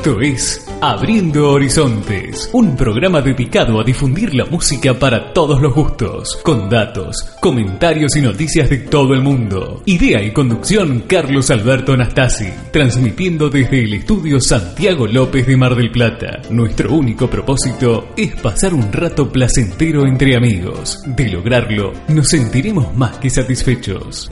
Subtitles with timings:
[0.00, 6.40] Esto es Abriendo Horizontes, un programa dedicado a difundir la música para todos los gustos,
[6.42, 9.82] con datos, comentarios y noticias de todo el mundo.
[9.84, 15.90] Idea y conducción Carlos Alberto Anastasi, transmitiendo desde el estudio Santiago López de Mar del
[15.90, 16.40] Plata.
[16.48, 21.02] Nuestro único propósito es pasar un rato placentero entre amigos.
[21.04, 24.30] De lograrlo, nos sentiremos más que satisfechos.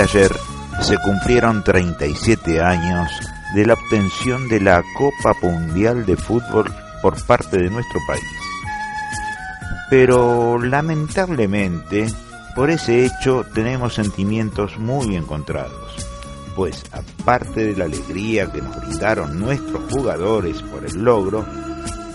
[0.00, 0.30] Ayer
[0.82, 3.10] se cumplieron 37 años
[3.54, 6.72] de la obtención de la Copa Mundial de Fútbol
[7.02, 8.22] por parte de nuestro país.
[9.88, 12.06] Pero lamentablemente,
[12.54, 15.94] por ese hecho tenemos sentimientos muy encontrados,
[16.54, 21.44] pues aparte de la alegría que nos brindaron nuestros jugadores por el logro,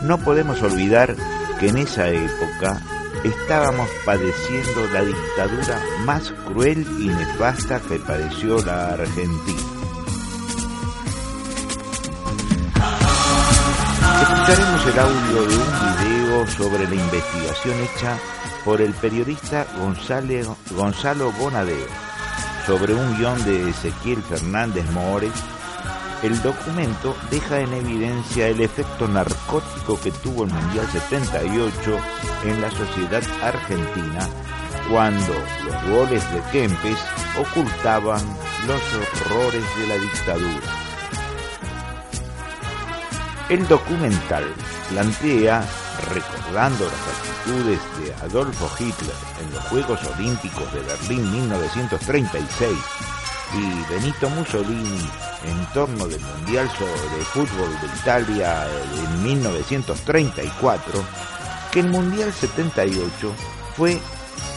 [0.01, 1.15] no podemos olvidar
[1.59, 2.81] que en esa época
[3.23, 9.61] estábamos padeciendo la dictadura más cruel y nefasta que padeció la Argentina.
[14.21, 18.17] Escucharemos el audio de un video sobre la investigación hecha
[18.63, 19.65] por el periodista
[20.75, 22.11] Gonzalo Bonadeo
[22.65, 25.33] sobre un guion de Ezequiel Fernández Mores
[26.23, 31.97] el documento deja en evidencia el efecto narcótico que tuvo el Mundial 78
[32.45, 34.27] en la sociedad argentina
[34.89, 35.33] cuando
[35.65, 36.99] los goles de Kempes
[37.39, 38.21] ocultaban
[38.67, 40.67] los horrores de la dictadura.
[43.49, 44.45] El documental
[44.89, 45.65] plantea,
[46.13, 52.77] recordando las actitudes de Adolfo Hitler en los Juegos Olímpicos de Berlín 1936
[53.53, 55.09] y Benito Mussolini
[55.45, 61.03] en torno del Mundial de Fútbol de Italia en 1934,
[61.71, 63.33] que el Mundial 78
[63.75, 63.99] fue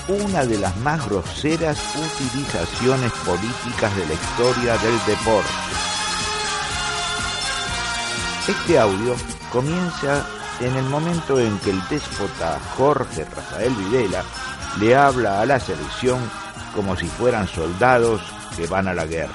[0.08, 5.50] una de las más groseras utilizaciones políticas de la historia del deporte.
[8.46, 9.17] Este audio
[9.50, 10.26] comienza
[10.61, 14.23] en el momento en que el déspota Jorge Rafael Videla
[14.79, 16.19] le habla a la selección
[16.75, 18.20] como si fueran soldados
[18.56, 19.32] que van a la guerra.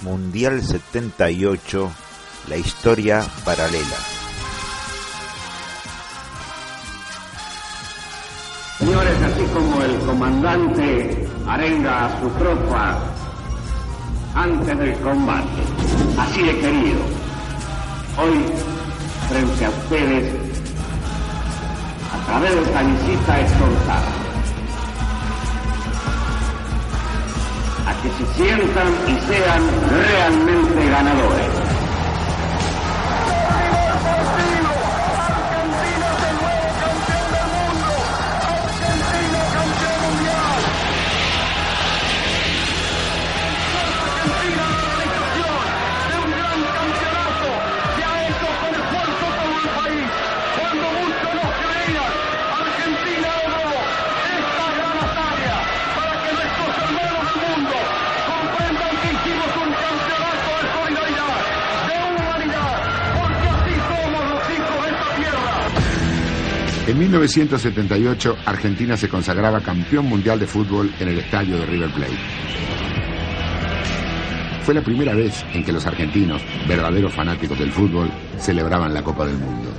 [0.00, 1.90] Mundial 78,
[2.48, 3.96] la historia paralela.
[8.78, 13.13] Señores, así como el comandante arenga a su tropa
[14.34, 15.62] antes del combate,
[16.18, 17.00] así de querido,
[18.18, 18.44] hoy
[19.28, 20.32] frente a ustedes,
[22.12, 24.12] a través de esta visita exhortada,
[27.86, 31.63] a que se sientan y sean realmente ganadores.
[66.86, 72.12] En 1978, Argentina se consagraba campeón mundial de fútbol en el estadio de River Plate.
[74.64, 79.24] Fue la primera vez en que los argentinos, verdaderos fanáticos del fútbol, celebraban la Copa
[79.24, 79.70] del Mundo.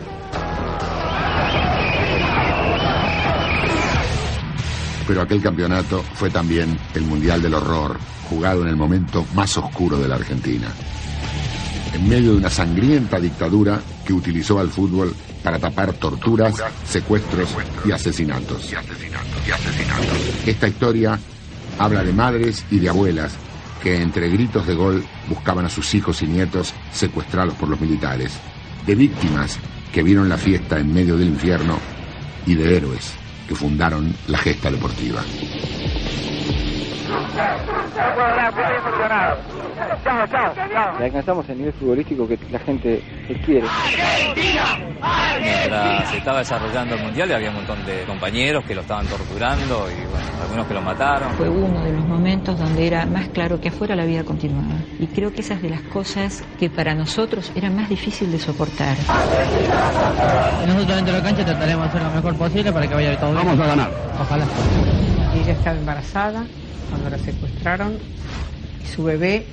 [5.08, 10.00] Pero aquel campeonato fue también el Mundial del Horror, jugado en el momento más oscuro
[10.00, 10.69] de la Argentina.
[11.94, 15.13] En medio de una sangrienta dictadura que utilizó al fútbol
[15.45, 16.56] para tapar torturas,
[16.88, 17.56] secuestros
[17.86, 18.74] y asesinatos.
[20.44, 21.19] Esta historia
[21.77, 23.36] habla de madres y de abuelas
[23.83, 28.33] que entre gritos de gol buscaban a sus hijos y nietos secuestrados por los militares,
[28.88, 29.59] de víctimas
[29.94, 31.77] que vieron la fiesta en medio del infierno
[32.48, 33.13] y de héroes
[33.48, 35.21] que fundaron la gesta deportiva.
[41.00, 43.04] Y alcanzamos el nivel futbolístico que la gente
[43.46, 43.68] quiere.
[45.42, 49.88] Mientras se estaba desarrollando el mundial había un montón de compañeros que lo estaban torturando
[49.89, 51.34] y bueno, algunos que lo mataron.
[51.34, 54.75] Fue uno de los momentos donde era más claro que afuera la vida continuaba.
[55.00, 58.96] Y creo que esas de las cosas que para nosotros era más difícil de soportar.
[60.65, 63.32] Nosotros dentro de la cancha trataremos de hacer lo mejor posible para que vaya todo
[63.32, 63.46] bien.
[63.46, 63.92] Vamos a ganar.
[64.22, 64.46] Ojalá.
[65.36, 66.46] Ella estaba embarazada
[66.89, 67.98] cuando la secuestraron
[68.84, 69.46] y su bebé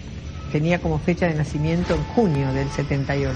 [0.52, 3.34] tenía como fecha de nacimiento en junio del 78.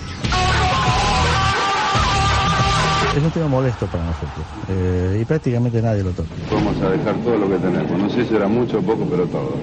[3.16, 6.28] Es un tema molesto para nosotros eh, y prácticamente nadie lo toca.
[6.52, 7.90] Vamos a dejar todo lo que tenemos.
[7.98, 9.56] No sé si era mucho o poco, pero todo.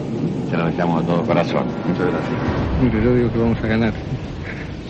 [0.50, 1.66] Se lo dejamos a todo corazón.
[1.88, 2.34] Muchas gracias.
[2.82, 3.94] Mire, yo digo que vamos a ganar.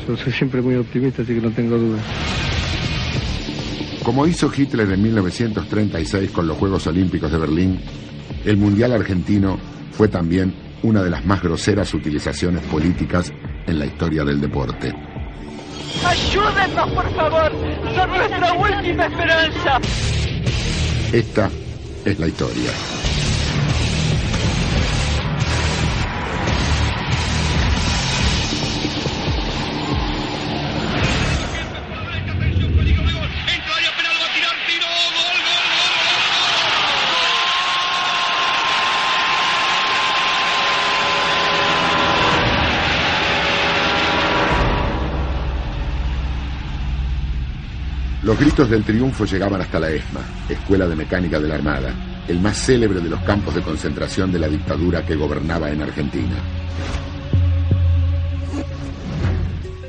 [0.07, 2.01] Yo soy siempre muy optimista, así que no tengo dudas.
[4.03, 7.79] Como hizo Hitler en 1936 con los Juegos Olímpicos de Berlín,
[8.45, 9.59] el Mundial argentino
[9.91, 13.31] fue también una de las más groseras utilizaciones políticas
[13.67, 14.93] en la historia del deporte.
[16.05, 17.51] ¡Ayúdennos, por favor!
[17.95, 19.79] ¡Son nuestra última esperanza!
[21.13, 21.49] Esta
[22.05, 23.02] es la historia.
[48.23, 51.93] Los gritos del triunfo llegaban hasta la ESMA, Escuela de Mecánica de la Armada,
[52.25, 56.37] el más célebre de los campos de concentración de la dictadura que gobernaba en Argentina.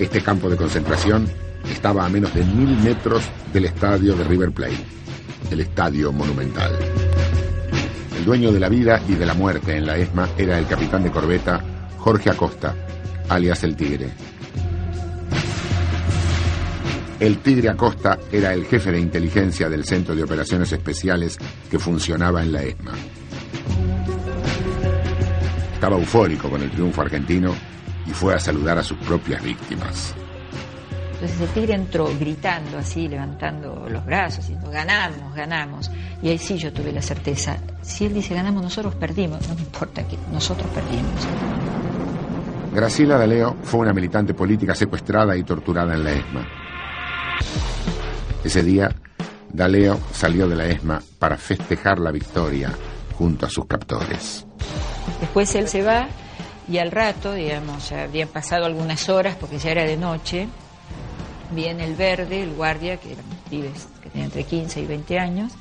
[0.01, 1.29] Este campo de concentración
[1.71, 3.23] estaba a menos de mil metros
[3.53, 4.85] del estadio de River Plate,
[5.53, 6.73] el estadio monumental.
[8.19, 11.05] El dueño de la vida y de la muerte en la ESMA era el capitán
[11.05, 11.63] de corbeta
[11.99, 12.75] Jorge Acosta,
[13.29, 14.11] alias el Tigre.
[17.21, 21.39] El Tigre Acosta era el jefe de inteligencia del Centro de Operaciones Especiales
[21.71, 22.93] que funcionaba en la ESMA.
[25.75, 27.55] Estaba eufórico con el triunfo argentino
[28.07, 30.15] y fue a saludar a sus propias víctimas.
[31.13, 35.91] Entonces el tigre entró gritando así, levantando los brazos, diciendo, ganamos, ganamos.
[36.21, 39.61] Y ahí sí yo tuve la certeza, si él dice ganamos, nosotros perdimos, no me
[39.61, 41.29] importa que nosotros perdimos.
[42.75, 46.64] Graciela D'Aleo fue una militante política secuestrada y torturada en la ESMA.
[48.45, 48.95] Ese día,
[49.53, 52.73] D'Aleo salió de la ESMA para festejar la victoria
[53.17, 54.45] junto a sus captores.
[55.21, 56.09] Después él se va
[56.69, 60.49] y al rato, digamos, habían pasado algunas horas porque ya era de noche,
[61.53, 65.53] viene el verde, el guardia, que eran pibes que tenían entre 15 y 20 años,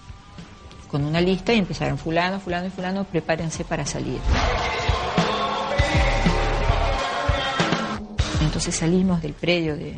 [0.89, 4.19] con una lista y empezaron fulano, fulano y fulano, prepárense para salir.
[8.41, 9.95] Entonces salimos del predio de,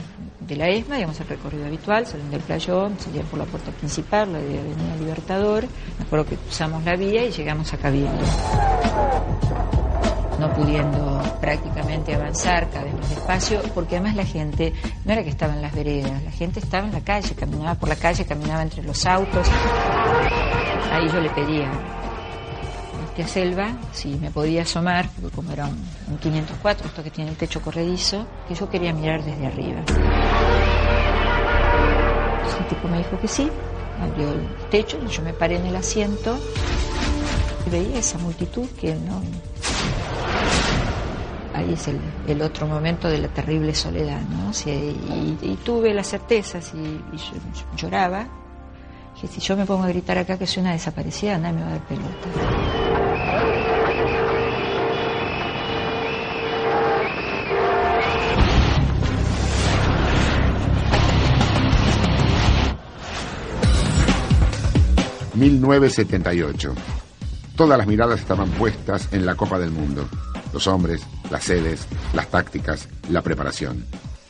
[0.48, 4.32] de la ESMA, digamos el recorrido habitual, saliendo del playón, salían por la puerta principal,
[4.32, 5.66] la de Avenida Libertador,
[5.98, 8.12] me acuerdo que usamos la vía y llegamos a Cabildo.
[10.40, 14.74] No pudiendo prácticamente avanzar cada vez más despacio, porque además la gente
[15.06, 17.90] no era que estaba en las veredas, la gente estaba en la calle, caminaba por
[17.90, 19.48] la calle, caminaba entre los autos.
[20.92, 21.72] Ahí yo le pedía
[23.22, 27.32] a Selva si me podía asomar, porque como era un, un 504, esto que tiene
[27.32, 29.82] el techo corredizo, que yo quería mirar desde arriba.
[32.60, 33.50] El tipo me dijo que sí,
[34.02, 36.38] abrió el techo, yo me paré en el asiento
[37.66, 39.22] y veía esa multitud que no...
[41.54, 44.52] Ahí es el, otro momento de la terrible soledad, ¿no?
[44.52, 48.28] Sea, y, tuve la certeza, si, y yo lloraba,
[49.20, 51.68] que si yo me pongo a gritar acá que soy una desaparecida, nadie me va
[51.68, 52.85] a dar pelota.
[65.36, 66.74] ...1978...
[67.56, 70.06] Todas las miradas estaban puestas en la Copa del Mundo.
[70.52, 71.02] Los hombres,
[71.32, 73.86] las sedes, las tácticas, la preparación.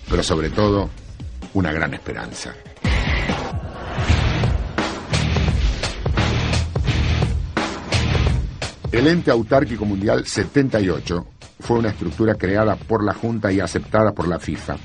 [0.08, 0.92] Pero sobre todo,
[1.56, 2.54] una gran esperanza.
[8.92, 11.26] El ente autárquico mundial 78
[11.62, 14.78] fue una estructura creada por la Junta y aceptada por la FIFA,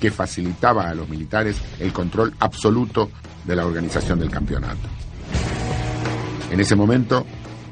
[0.00, 3.10] que facilitaba a los militares el control absoluto
[3.44, 4.95] de la organización del campeonato.
[6.50, 7.24] En ese momento,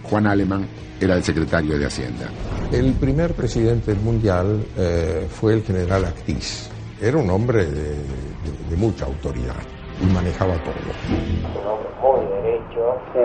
[0.02, 0.66] Juan Alemán
[1.00, 2.28] era el secretario de Hacienda.
[2.72, 6.70] El primer presidente mundial eh, fue el general Actis.
[7.00, 9.54] Era un hombre de, de, de, mucha autoridad
[10.00, 10.74] y manejaba todo.
[11.08, 13.20] Un hombre muy derecho sí.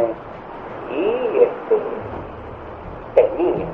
[0.96, 1.76] y este,
[3.16, 3.66] tenía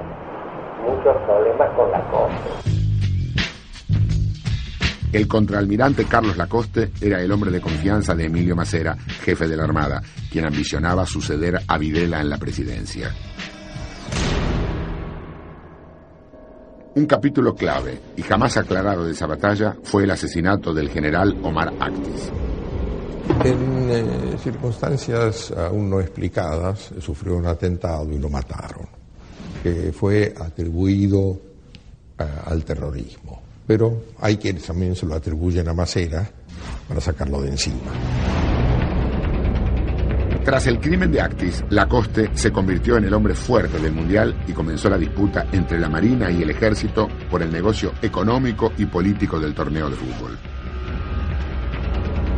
[0.86, 2.75] muchos problemas con la corte.
[5.16, 9.64] El contraalmirante Carlos Lacoste era el hombre de confianza de Emilio Macera, jefe de la
[9.64, 13.16] Armada, quien ambicionaba suceder a Videla en la presidencia.
[16.96, 21.74] Un capítulo clave y jamás aclarado de esa batalla fue el asesinato del general Omar
[21.80, 22.30] Actis.
[23.46, 28.90] En eh, circunstancias aún no explicadas, sufrió un atentado y lo mataron,
[29.64, 31.40] que fue atribuido
[32.20, 33.45] eh, al terrorismo.
[33.68, 36.30] Pero hay quienes también se lo atribuyen a Macera
[36.88, 37.92] para sacarlo de encima.
[40.46, 44.54] Tras el crimen de Actis, Lacoste se convirtió en el hombre fuerte del Mundial y
[44.54, 49.40] comenzó la disputa entre la Marina y el Ejército por el negocio económico y político
[49.40, 50.38] del torneo de fútbol.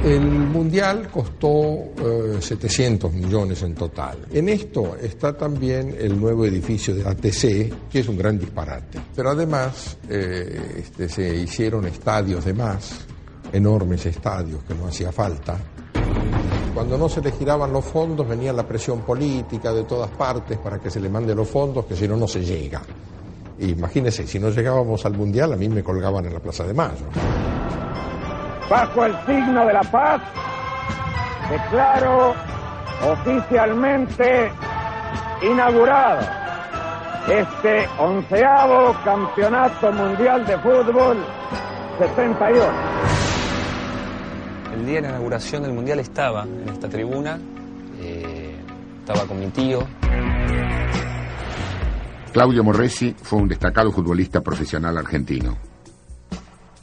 [0.03, 4.27] El Mundial costó eh, 700 millones en total.
[4.31, 8.99] En esto está también el nuevo edificio de ATC, que es un gran disparate.
[9.15, 13.05] Pero además eh, este, se hicieron estadios de más,
[13.51, 15.57] enormes estadios que no hacía falta.
[16.73, 20.79] Cuando no se le giraban los fondos venía la presión política de todas partes para
[20.79, 22.83] que se le mande los fondos, que si no, no se llega.
[23.59, 27.07] Imagínense, si no llegábamos al Mundial, a mí me colgaban en la Plaza de Mayo.
[28.69, 30.21] Bajo el signo de la paz,
[31.49, 32.35] declaro
[33.09, 34.51] oficialmente
[35.41, 36.19] inaugurado
[37.29, 41.17] este onceavo Campeonato Mundial de Fútbol
[41.99, 42.71] 78.
[44.73, 47.39] El día de la inauguración del Mundial estaba en esta tribuna,
[47.99, 48.55] eh,
[48.99, 49.79] estaba con mi tío.
[52.33, 55.66] Claudio Morresi fue un destacado futbolista profesional argentino.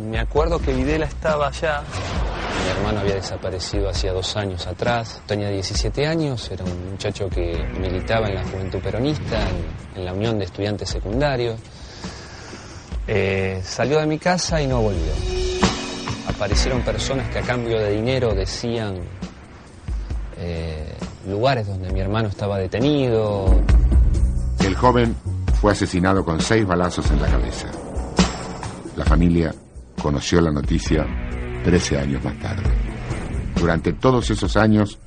[0.04, 1.82] Me acuerdo que Videla estaba allá.
[2.62, 5.22] Mi hermano había desaparecido hacía dos años atrás.
[5.26, 9.38] Tenía 17 años, era un muchacho que militaba en la Juventud Peronista,
[9.94, 11.58] en, la Unión de Estudiantes Secundarios.
[13.06, 15.12] Eh, salió de mi casa y no volvió.
[16.28, 18.98] Aparecieron personas que a cambio de dinero decían
[20.36, 20.94] eh,
[21.26, 23.46] lugares donde mi hermano estaba detenido.
[24.60, 25.16] El joven
[25.60, 27.68] fue asesinado con seis balazos en la cabeza.
[28.96, 29.54] La familia
[30.04, 31.06] conoció la noticia
[31.64, 32.70] 13 años más tarde.
[33.58, 34.98] Durante todos esos años,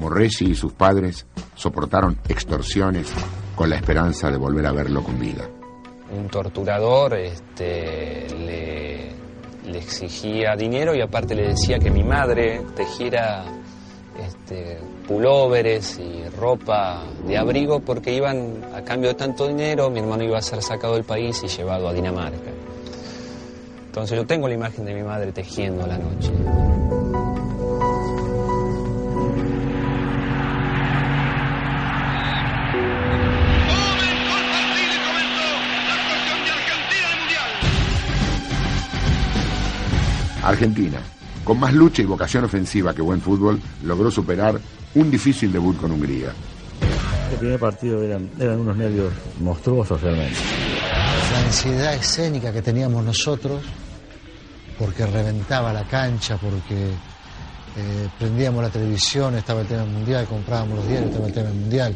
[0.00, 3.06] Morresi y sus padres soportaron extorsiones
[3.54, 5.48] con la esperanza de volver a verlo con vida.
[6.10, 13.44] Un torturador este, le, exigía dinero y aparte le decía que mi madre tejiera
[14.18, 20.24] este, pulóveres y ropa de abrigo porque iban, a cambio de tanto dinero, mi hermano
[20.24, 22.55] iba a ser sacado del país y llevado a Dinamarca.
[23.96, 26.30] Entonces yo tengo la imagen de mi madre tejiendo a la noche.
[40.42, 40.98] Argentina,
[41.42, 44.60] con más lucha y vocación ofensiva que buen fútbol, logró superar
[44.94, 46.34] un difícil debut con Hungría.
[47.32, 49.10] El primer partido eran, eran unos nervios
[49.40, 50.36] monstruosos realmente.
[51.32, 53.62] La ansiedad escénica que teníamos nosotros,
[54.78, 56.90] porque reventaba la cancha, porque
[57.76, 61.94] eh, prendíamos la televisión, estaba el tema mundial, comprábamos los diarios, estaba el tema mundial.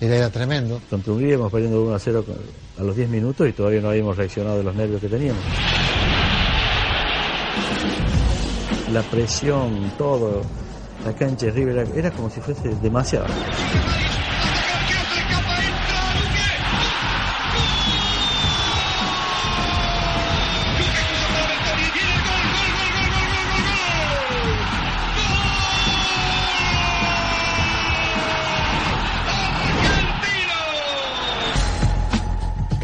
[0.00, 0.80] Era, tremendo.
[0.90, 2.24] Contra Hungría íbamos perdiendo 1 a 0
[2.78, 5.42] a los 10 minutos y todavía no habíamos reaccionado de los nervios que teníamos.
[8.92, 10.42] La presión, todo,
[11.04, 13.26] la cancha de River era como si fuese demasiado.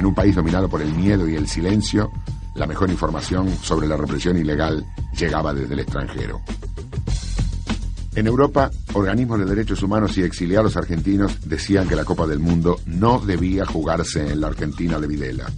[0.01, 2.11] En un país dominado por el miedo y el silencio,
[2.55, 6.41] la mejor información sobre la represión ilegal llegaba desde el extranjero.
[8.15, 12.79] En Europa, organismos de derechos humanos y exiliados argentinos decían que la Copa del Mundo
[12.87, 15.51] no debía jugarse en la Argentina de Videla.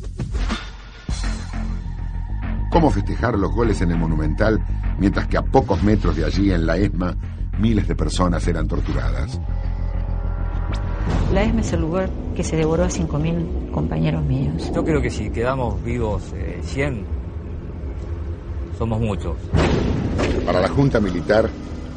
[2.72, 4.61] ¿Cómo festejar los goles en el Monumental
[4.98, 7.14] mientras que a pocos metros de allí, en la ESMA,
[7.61, 9.38] miles de personas eran torturadas?
[11.33, 14.71] La ESMA es el lugar que se devoró a 5.000 compañeros míos.
[14.75, 17.07] Yo creo que si quedamos vivos eh, 100,
[18.77, 19.38] somos muchos.
[20.45, 21.49] Para la Junta Militar,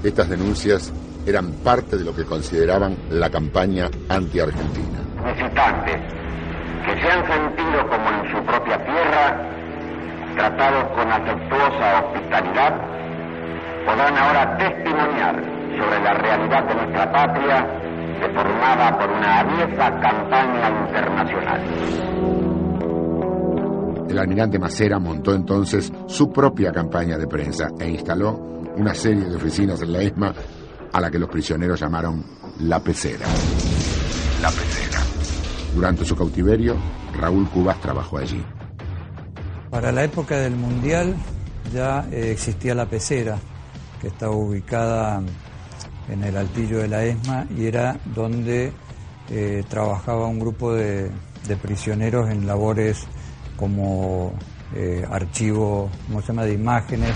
[0.04, 0.94] estas denuncias
[1.26, 5.00] eran parte de lo que consideraban la campaña anti-argentina.
[5.26, 6.00] Visitantes
[6.86, 9.50] que se han sentido como en su propia tierra,
[10.38, 12.74] tratados con afectuosa hospitalidad,
[13.86, 15.44] podrán ahora testimoniar
[15.78, 17.85] sobre la realidad de nuestra patria
[18.20, 21.62] deformada por una aviesa campaña internacional.
[24.10, 28.34] El almirante Macera montó entonces su propia campaña de prensa e instaló
[28.78, 30.34] una serie de oficinas en la ESMA
[30.94, 32.24] a la que los prisioneros llamaron
[32.60, 33.26] La Pecera.
[34.42, 35.00] La Pecera.
[35.74, 36.78] Durante su cautiverio,
[37.20, 38.42] Raúl Cubas trabajó allí.
[39.70, 41.16] Para la época del Mundial
[41.74, 43.38] ya eh, existía La Pecera,
[44.00, 45.22] que estaba ubicada
[46.10, 48.72] en el altillo de la ESMA y era donde
[49.30, 51.10] eh, trabajaba un grupo de,
[51.48, 53.08] de, prisioneros en labores
[53.58, 54.34] como
[54.76, 57.16] eh, archivo, ¿cómo se llama?, de imágenes.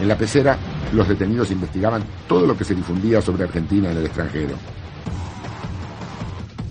[0.00, 0.58] En la pecera,
[0.92, 4.54] los detenidos investigaban todo lo que se difundía sobre Argentina en el extranjero.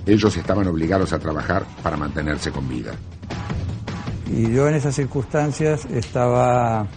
[0.05, 2.93] Ellos estaban obligados a trabajar para mantenerse con vida.
[4.25, 6.87] Y yo en esas circunstancias estaba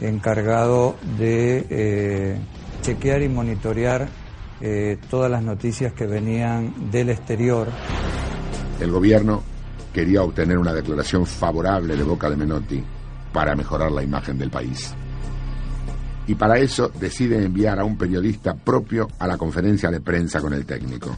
[0.00, 2.38] encargado de eh,
[2.84, 4.08] chequear y monitorear
[4.60, 7.68] eh, todas las noticias que venían del exterior.
[8.78, 9.42] El gobierno
[9.92, 12.84] quería obtener una declaración favorable de Boca de Menotti
[13.32, 14.92] para mejorar la imagen del país.
[16.26, 20.52] Y para eso decide enviar a un periodista propio a la conferencia de prensa con
[20.52, 21.16] el técnico.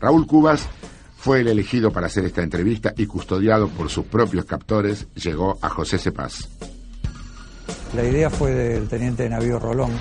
[0.00, 0.68] Raúl Cubas
[1.16, 5.68] fue el elegido para hacer esta entrevista y custodiado por sus propios captores llegó a
[5.68, 6.48] José Cepaz.
[7.94, 9.92] La idea fue del teniente de navío Rolón,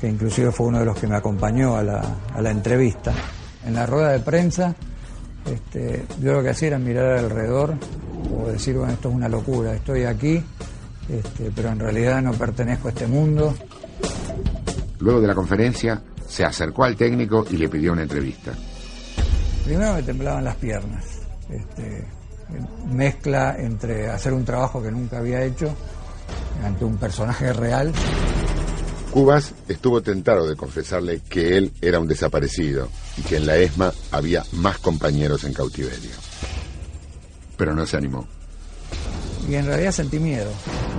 [0.00, 2.02] que inclusive fue uno de los que me acompañó a la,
[2.34, 3.12] a la entrevista.
[3.64, 4.74] En la rueda de prensa,
[5.46, 7.74] este, yo lo que hacía era mirar alrededor
[8.36, 10.42] o decir, bueno, esto es una locura, estoy aquí,
[11.08, 13.54] este, pero en realidad no pertenezco a este mundo.
[14.98, 18.52] Luego de la conferencia, se acercó al técnico y le pidió una entrevista.
[19.64, 21.04] Primero me temblaban las piernas.
[21.48, 22.04] Este,
[22.90, 25.74] mezcla entre hacer un trabajo que nunca había hecho
[26.64, 27.92] ante un personaje real.
[29.10, 33.92] Cubas estuvo tentado de confesarle que él era un desaparecido y que en la ESMA
[34.10, 36.10] había más compañeros en cautiverio.
[37.56, 38.26] Pero no se animó.
[39.48, 40.50] Y en realidad sentí miedo.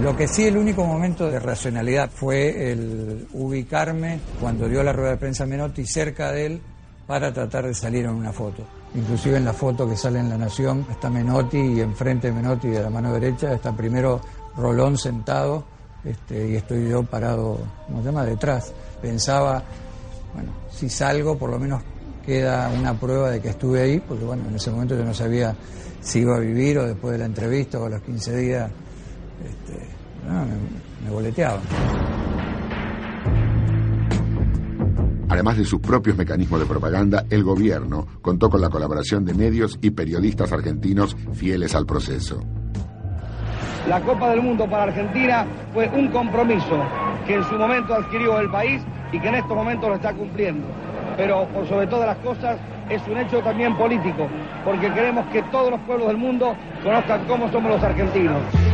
[0.01, 5.11] Lo que sí, el único momento de racionalidad fue el ubicarme cuando dio la rueda
[5.11, 6.61] de prensa Menotti cerca de él
[7.05, 8.63] para tratar de salir en una foto.
[8.95, 12.69] Inclusive en la foto que sale en La Nación está Menotti y enfrente de Menotti
[12.69, 14.21] de la mano derecha está primero
[14.57, 15.63] Rolón sentado
[16.03, 18.73] este, y estoy yo parado, ¿cómo se llama?, detrás.
[19.01, 19.63] Pensaba,
[20.33, 21.81] bueno, si salgo por lo menos
[22.25, 25.55] queda una prueba de que estuve ahí, porque bueno, en ese momento yo no sabía
[26.01, 28.71] si iba a vivir o después de la entrevista o a los 15 días
[29.43, 29.87] este,
[31.05, 31.27] me, me.
[35.29, 39.77] Además de sus propios mecanismos de propaganda, el gobierno contó con la colaboración de medios
[39.81, 42.39] y periodistas argentinos fieles al proceso.
[43.87, 46.77] La Copa del Mundo para Argentina fue un compromiso
[47.25, 48.81] que en su momento adquirió el país
[49.13, 50.67] y que en estos momentos lo está cumpliendo.
[51.15, 52.57] Pero por sobre todas las cosas
[52.89, 54.27] es un hecho también político,
[54.65, 58.66] porque queremos que todos los pueblos del mundo conozcan cómo somos los argentinos.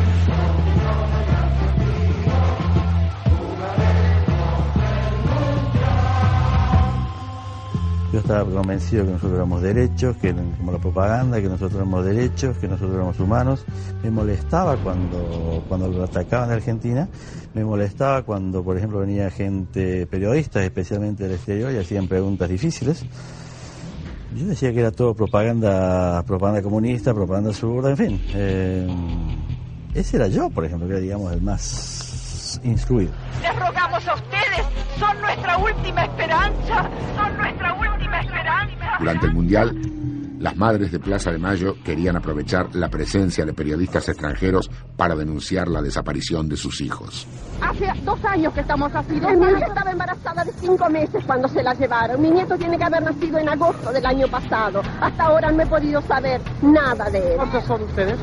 [8.13, 12.55] Yo estaba convencido que nosotros éramos derechos, que como la propaganda, que nosotros éramos derechos,
[12.59, 13.65] que nosotros éramos humanos.
[14.03, 17.09] Me molestaba cuando, cuando lo atacaban de Argentina,
[17.55, 23.03] me molestaba cuando, por ejemplo, venía gente, periodistas especialmente del exterior, y hacían preguntas difíciles.
[24.37, 28.21] Yo decía que era todo propaganda, propaganda comunista, propaganda zurda, en fin.
[28.35, 28.87] Eh,
[29.95, 32.02] ese era yo, por ejemplo, que era, digamos, el más
[32.63, 33.11] instruido.
[33.41, 34.65] Les rogamos a ustedes,
[34.99, 38.97] son nuestra última esperanza, son nuestra última esperanza.
[38.99, 39.75] Durante el Mundial,
[40.43, 45.69] las madres de Plaza de Mayo querían aprovechar la presencia de periodistas extranjeros para denunciar
[45.69, 47.25] la desaparición de sus hijos.
[47.61, 49.13] Hace dos años que estamos así.
[49.13, 52.21] Mi hija estaba embarazada de cinco meses cuando se la llevaron.
[52.21, 54.81] Mi nieto tiene que haber nacido en agosto del año pasado.
[54.99, 57.37] Hasta ahora no he podido saber nada de él.
[57.37, 58.19] ¿Cuántos son ustedes?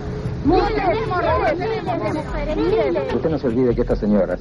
[3.14, 4.40] Usted no se olvide que estas señoras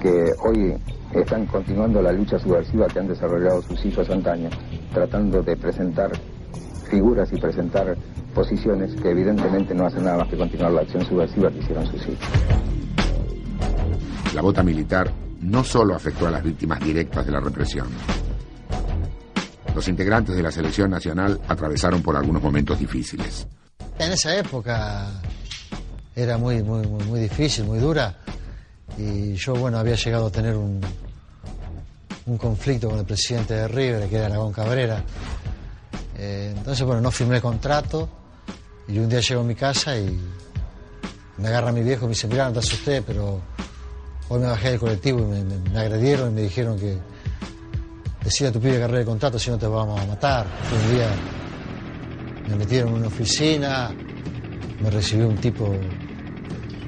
[0.00, 0.74] que hoy
[1.12, 4.48] están continuando la lucha subversiva que han desarrollado sus hijos antaño,
[4.92, 6.12] tratando de presentar
[6.88, 7.96] figuras y presentar
[8.34, 12.02] posiciones que evidentemente no hacen nada más que continuar la acción subversiva que hicieron sus
[12.02, 12.28] hijos.
[14.34, 17.88] La bota militar no solo afectó a las víctimas directas de la represión.
[19.74, 23.48] Los integrantes de la selección nacional atravesaron por algunos momentos difíciles.
[23.98, 25.06] En esa época
[26.16, 28.14] era muy, muy, muy, difícil, muy dura.
[28.98, 30.80] Y yo, bueno, había llegado a tener un,
[32.26, 35.02] un conflicto con el presidente de River, que era Aragón Cabrera.
[36.16, 38.08] Eh, entonces, bueno, no firmé contrato.
[38.88, 40.20] Y un día llego a mi casa y
[41.38, 43.40] me agarra mi viejo y me dice, mira, no te asusté, pero
[44.28, 46.98] hoy me bajé del colectivo y me, me- me agredieron y me dijeron que
[48.22, 50.46] decía a tu pibe que agarré el contrato si no te vamos a matar.
[50.68, 51.08] Fue un día
[52.48, 53.90] me metieron en una oficina,
[54.82, 55.74] me recibió un tipo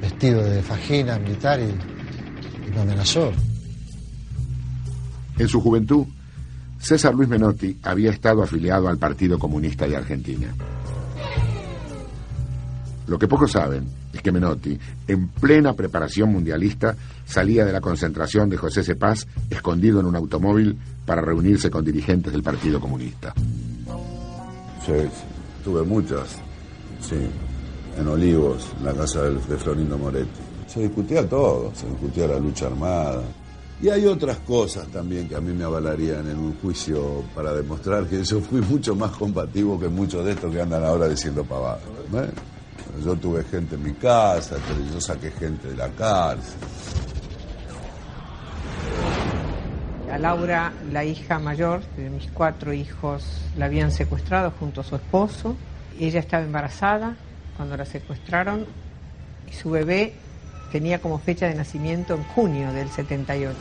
[0.00, 3.32] vestido de fajina militar y, y me amenazó.
[5.38, 6.06] En su juventud,
[6.78, 10.54] César Luis Menotti había estado afiliado al Partido Comunista de Argentina.
[13.06, 18.50] Lo que pocos saben es que Menotti, en plena preparación mundialista, salía de la concentración
[18.50, 23.32] de José Cepaz escondido en un automóvil para reunirse con dirigentes del Partido Comunista.
[24.84, 25.35] Sí, sí,
[25.66, 26.36] tuve muchas,
[27.00, 27.16] sí,
[27.98, 30.40] en Olivos, en la casa de Florindo Moretti.
[30.68, 33.24] Se discutía todo, se discutía la lucha armada.
[33.82, 38.06] Y hay otras cosas también que a mí me avalarían en un juicio para demostrar
[38.06, 41.82] que yo fui mucho más combativo que muchos de estos que andan ahora diciendo pavadas.
[43.04, 44.58] Yo tuve gente en mi casa,
[44.92, 46.60] yo saqué gente de la cárcel.
[50.10, 53.24] A Laura, la hija mayor de mis cuatro hijos,
[53.58, 55.56] la habían secuestrado junto a su esposo.
[55.98, 57.16] Ella estaba embarazada
[57.56, 58.66] cuando la secuestraron
[59.50, 60.14] y su bebé
[60.70, 63.56] tenía como fecha de nacimiento en junio del 78.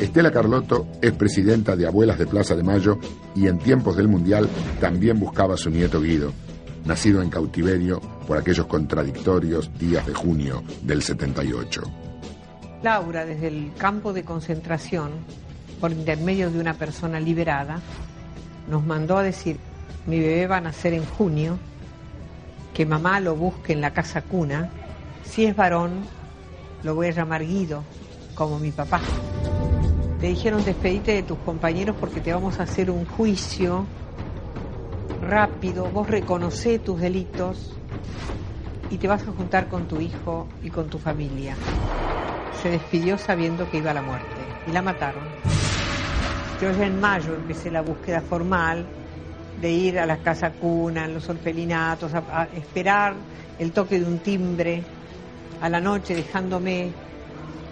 [0.00, 2.98] Estela Carlotto es presidenta de Abuelas de Plaza de Mayo
[3.34, 4.48] y en tiempos del Mundial
[4.80, 6.32] también buscaba a su nieto Guido,
[6.84, 12.05] nacido en cautiverio por aquellos contradictorios días de junio del 78.
[12.82, 15.12] Laura, desde el campo de concentración,
[15.80, 17.80] por intermedio de una persona liberada,
[18.68, 19.58] nos mandó a decir,
[20.06, 21.58] mi bebé va a nacer en junio,
[22.74, 24.70] que mamá lo busque en la casa cuna,
[25.24, 26.02] si es varón,
[26.82, 27.82] lo voy a llamar Guido,
[28.34, 29.00] como mi papá.
[30.20, 33.86] Le dijeron, despedite de tus compañeros porque te vamos a hacer un juicio
[35.22, 37.72] rápido, vos reconoce tus delitos
[38.90, 41.56] y te vas a juntar con tu hijo y con tu familia
[42.66, 44.26] se despidió sabiendo que iba a la muerte
[44.66, 45.22] y la mataron.
[46.60, 48.84] Yo ya en mayo empecé la búsqueda formal
[49.60, 53.14] de ir a la casa cuna, en los orfelinatos, a, a esperar
[53.60, 54.82] el toque de un timbre
[55.60, 56.90] a la noche dejándome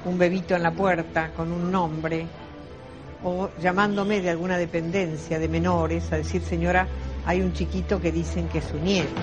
[0.05, 2.27] un bebito en la puerta con un nombre
[3.25, 6.87] o llamándome de alguna dependencia de menores a decir, señora,
[7.27, 9.21] hay un chiquito que dicen que es su nieto.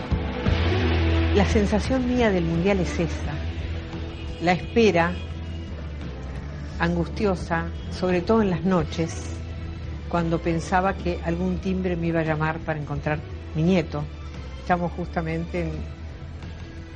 [1.33, 3.33] La sensación mía del mundial es esa,
[4.41, 5.13] la espera
[6.81, 9.13] angustiosa, sobre todo en las noches,
[10.09, 13.19] cuando pensaba que algún timbre me iba a llamar para encontrar
[13.55, 14.03] mi nieto.
[14.59, 15.71] Estamos justamente,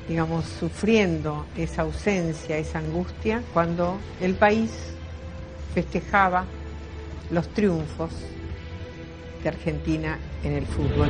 [0.08, 4.72] digamos, sufriendo esa ausencia, esa angustia, cuando el país
[5.72, 6.44] festejaba
[7.30, 8.10] los triunfos
[9.42, 11.08] de Argentina en el fútbol.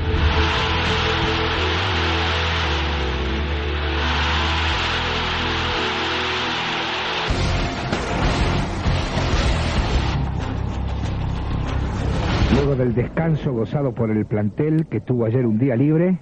[12.66, 16.18] Luego del descanso gozado por el plantel que tuvo ayer un día libre,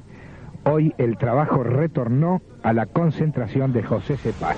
[0.64, 4.54] hoy el trabajo retornó a la concentración de José Cepaz.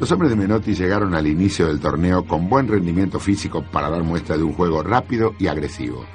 [0.00, 4.02] Los hombres de Menotti llegaron al inicio del torneo con buen rendimiento físico para dar
[4.02, 6.06] muestra de un juego rápido y agresivo.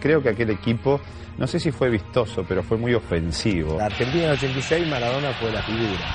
[0.00, 0.98] Creo que aquel equipo,
[1.36, 3.76] no sé si fue vistoso, pero fue muy ofensivo.
[3.76, 6.06] La Argentina en 86, Maradona fue la figura.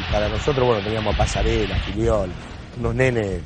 [0.00, 2.30] Y para nosotros, bueno, teníamos a Pasarela, Filiol,
[2.80, 3.42] unos nenes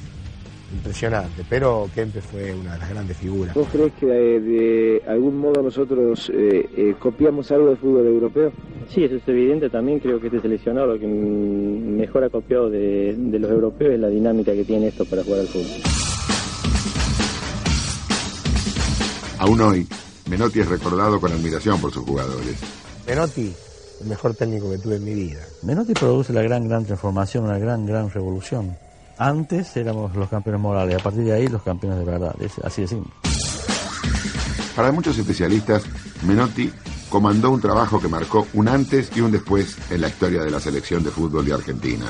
[0.72, 3.54] impresionantes, pero Kempe fue una de las grandes figuras.
[3.54, 8.52] ¿Vos crees que de, de algún modo nosotros eh, eh, copiamos algo del fútbol europeo?
[8.88, 9.70] Sí, eso es evidente.
[9.70, 14.00] También creo que este seleccionado lo que mejor ha copiado de, de los europeos es
[14.00, 15.82] la dinámica que tiene esto para jugar al fútbol.
[19.38, 19.86] Aún hoy,
[20.28, 22.56] Menotti es recordado con admiración por sus jugadores.
[23.06, 23.52] Menotti,
[24.00, 25.40] el mejor técnico que tuve en mi vida.
[25.62, 28.76] Menotti produce la gran, gran transformación, una gran, gran revolución.
[29.18, 32.82] Antes éramos los campeones morales, a partir de ahí los campeones de verdad, es así
[32.82, 33.12] de simple.
[34.76, 35.82] Para muchos especialistas,
[36.22, 36.70] Menotti
[37.08, 40.60] comandó un trabajo que marcó un antes y un después en la historia de la
[40.60, 42.06] selección de fútbol de Argentina.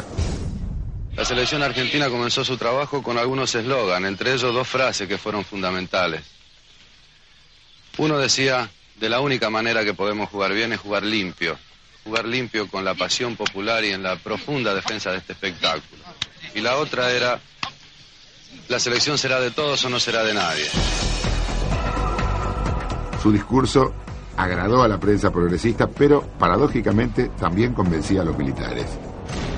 [1.16, 5.44] La selección argentina comenzó su trabajo con algunos eslogan, entre ellos dos frases que fueron
[5.44, 6.22] fundamentales.
[7.96, 11.58] Uno decía, de la única manera que podemos jugar bien es jugar limpio,
[12.04, 16.07] jugar limpio con la pasión popular y en la profunda defensa de este espectáculo.
[16.58, 17.38] Y la otra era,
[18.68, 20.64] la selección será de todos o no será de nadie.
[23.22, 23.92] Su discurso
[24.36, 28.98] agradó a la prensa progresista, pero paradójicamente también convencía a los militares.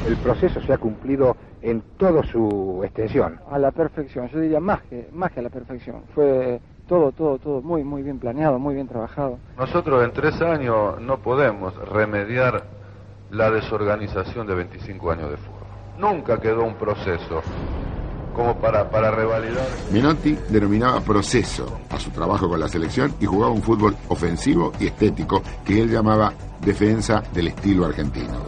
[0.06, 3.40] El proceso se ha cumplido en toda su extensión.
[3.50, 6.02] A la perfección, yo diría más que, más que a la perfección.
[6.14, 9.38] Fue todo, todo, todo muy, muy bien planeado, muy bien trabajado.
[9.56, 12.62] Nosotros en tres años no podemos remediar
[13.30, 15.59] la desorganización de 25 años de fútbol.
[15.98, 17.42] Nunca quedó un proceso
[18.34, 19.66] como para, para revalidar.
[19.92, 24.86] Menotti denominaba proceso a su trabajo con la selección y jugaba un fútbol ofensivo y
[24.86, 28.38] estético que él llamaba defensa del estilo argentino.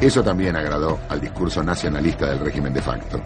[0.00, 3.20] Eso también agradó al discurso nacionalista del régimen de facto.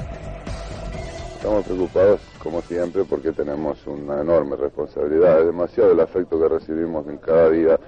[1.34, 5.40] Estamos preocupados, como siempre, porque tenemos una enorme responsabilidad.
[5.40, 7.78] Es demasiado el afecto que recibimos en cada día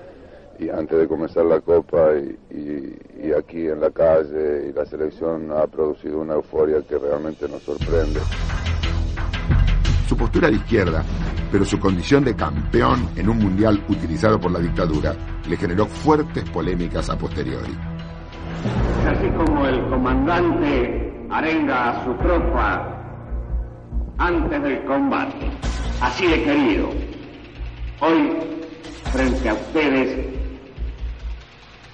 [0.61, 4.85] y antes de comenzar la Copa y, y, y, aquí en la calle y la
[4.85, 8.21] selección ha producido una euforia que realmente nos sorprende.
[10.07, 11.03] Su postura de izquierda,
[11.51, 15.15] pero su condición de campeón en un mundial utilizado por la dictadura,
[15.49, 17.75] le generó fuertes polémicas a posteriori.
[19.07, 22.97] Así como el comandante arenga a su tropa
[24.19, 25.51] antes del combate,
[26.03, 26.91] así he querido.
[28.01, 28.37] Hoy,
[29.11, 30.40] frente a ustedes,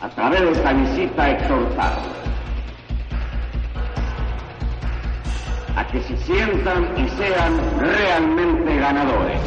[0.07, 2.17] a través de esta visita exhortarlos
[5.75, 9.41] a que se sientan y sean realmente ganadores.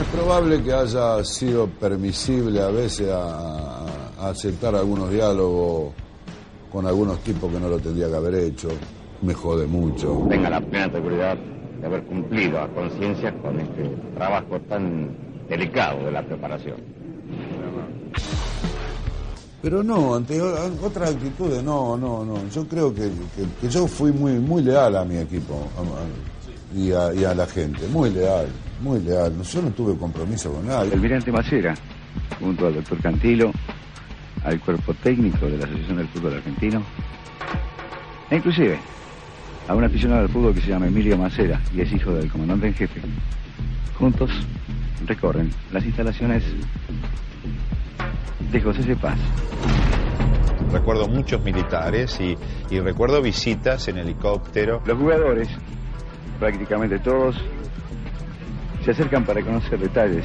[0.00, 3.84] Es probable que haya sido permisible a veces a,
[4.18, 5.92] a aceptar algunos diálogos
[6.72, 8.68] con algunos tipos que no lo tendría que haber hecho.
[9.20, 10.26] Me jode mucho.
[10.30, 11.36] Tenga la plena seguridad
[11.80, 15.14] de haber cumplido a conciencia con este trabajo tan
[15.48, 17.03] delicado de la preparación.
[19.64, 22.46] Pero no, ante otras actitudes, no, no, no.
[22.50, 23.10] Yo creo que,
[23.62, 25.66] que, yo fui muy, muy leal a mi equipo
[26.76, 28.46] y, a, y, a, la gente, muy leal,
[28.82, 29.32] muy leal.
[29.42, 30.88] Yo no tuve compromiso con nadie.
[30.88, 31.74] El Almirante Macera,
[32.38, 33.52] junto al doctor Cantilo,
[34.44, 36.82] al cuerpo técnico de la Asociación del Fútbol Argentino,
[38.28, 38.78] e inclusive
[39.66, 42.66] a un aficionado del fútbol que se llama Emilio Macera y es hijo del comandante
[42.66, 43.00] en jefe.
[43.98, 44.30] Juntos
[45.06, 46.42] recorren las instalaciones
[48.50, 48.96] de José C.
[48.96, 49.18] Paz.
[50.72, 52.36] Recuerdo muchos militares y,
[52.70, 54.82] y, recuerdo visitas en helicóptero.
[54.86, 55.48] Los jugadores,
[56.38, 57.36] prácticamente todos,
[58.84, 60.24] se acercan para conocer detalles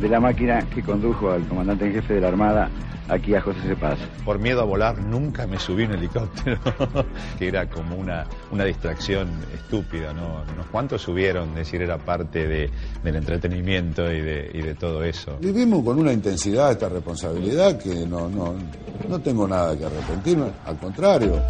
[0.00, 2.70] de la máquina que condujo al comandante en jefe de la Armada
[3.08, 3.98] aquí a José Cepaz.
[4.24, 6.58] Por miedo a volar nunca me subí en helicóptero,
[7.38, 10.42] que era como una, una distracción estúpida, ¿no?
[10.52, 12.70] Unos cuantos subieron, es decir, era parte de,
[13.02, 15.38] del entretenimimiento y de, y de todo eso.
[15.40, 18.54] Vivimos con una intensidad esta responsabilidad que no, no,
[19.08, 21.40] no tengo nada que arrepentirme, al contrario.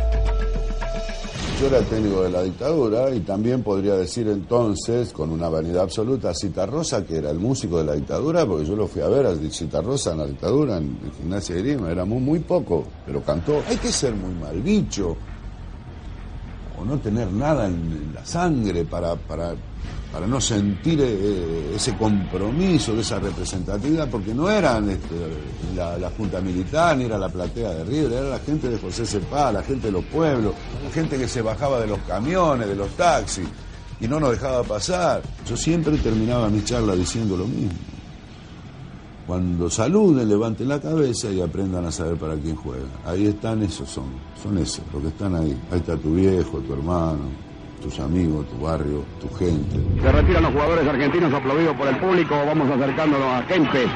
[1.61, 5.83] Yo era el técnico de la dictadura y también podría decir entonces, con una vanidad
[5.83, 9.09] absoluta, Cita Rosa, que era el músico de la dictadura, porque yo lo fui a
[9.09, 12.39] ver a Cita Rosa en la dictadura, en, en Gimnasia de Grima, era muy, muy
[12.39, 13.63] poco, pero cantó.
[13.69, 15.19] Hay que ser muy mal bicho,
[16.81, 19.55] o no tener nada en, en la sangre para, para,
[20.13, 25.15] para no sentir eh, ese compromiso, esa representatividad, porque no eran este,
[25.77, 29.07] la, la, Junta Militar, ni era la platea de River, era la gente de José
[29.07, 32.75] Cepá, la gente de los pueblos, la gente que se bajaba de los camiones, de
[32.75, 33.47] los taxis,
[34.01, 35.23] y no nos dejaba pasar.
[35.49, 37.79] Yo siempre terminaba mi charla diciendo lo mismo.
[39.29, 42.89] Cuando saluden, levanten la cabeza y aprendan a saber para quién juegan.
[43.07, 44.07] Ahí están, esos son,
[44.43, 45.57] son esos, los que están ahí.
[45.71, 47.50] Ahí está tu viejo, tu hermano,
[47.81, 49.81] tus amigos, tu barrio, tu gente.
[50.01, 52.35] Se retiran los jugadores argentinos aplaudidos por el público.
[52.47, 53.89] Vamos acercándonos a Kempes.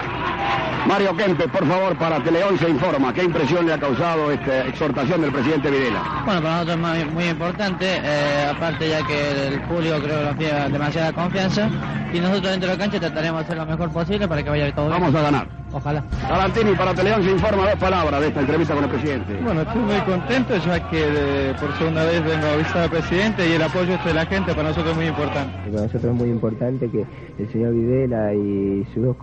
[0.86, 3.12] Mario Kempes, por favor, para Teleón se informa.
[3.12, 6.22] ¿Qué impresión le ha causado esta exhortación del presidente Videla?
[6.24, 10.24] Bueno, para nosotros es muy, muy importante, eh, aparte ya que el público creo que
[10.24, 11.70] nos tiene demasiada confianza
[12.12, 14.74] y nosotros dentro de la cancha trataremos de hacer lo mejor posible para que vaya
[14.74, 15.00] todo bien.
[15.00, 15.63] Vamos a ganar.
[15.74, 16.04] Ojalá.
[16.28, 19.34] Galantini, para Teleón se informa dos palabras de esta entrevista con el presidente.
[19.42, 23.48] Bueno, estoy muy contento ya que de, por segunda vez vengo a visitar al presidente
[23.48, 25.70] y el apoyo de la gente para nosotros es muy importante.
[25.70, 27.04] Para nosotros es muy importante que
[27.38, 29.16] el señor Videla y su,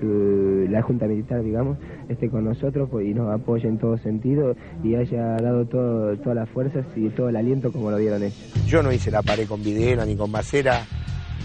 [0.00, 4.56] su, la Junta Militar, digamos, esté con nosotros pues, y nos apoye en todo sentido
[4.82, 8.52] y haya dado todo, todas las fuerzas y todo el aliento como lo dieron ellos.
[8.66, 10.84] Yo no hice la pared con Videla, ni con Macera,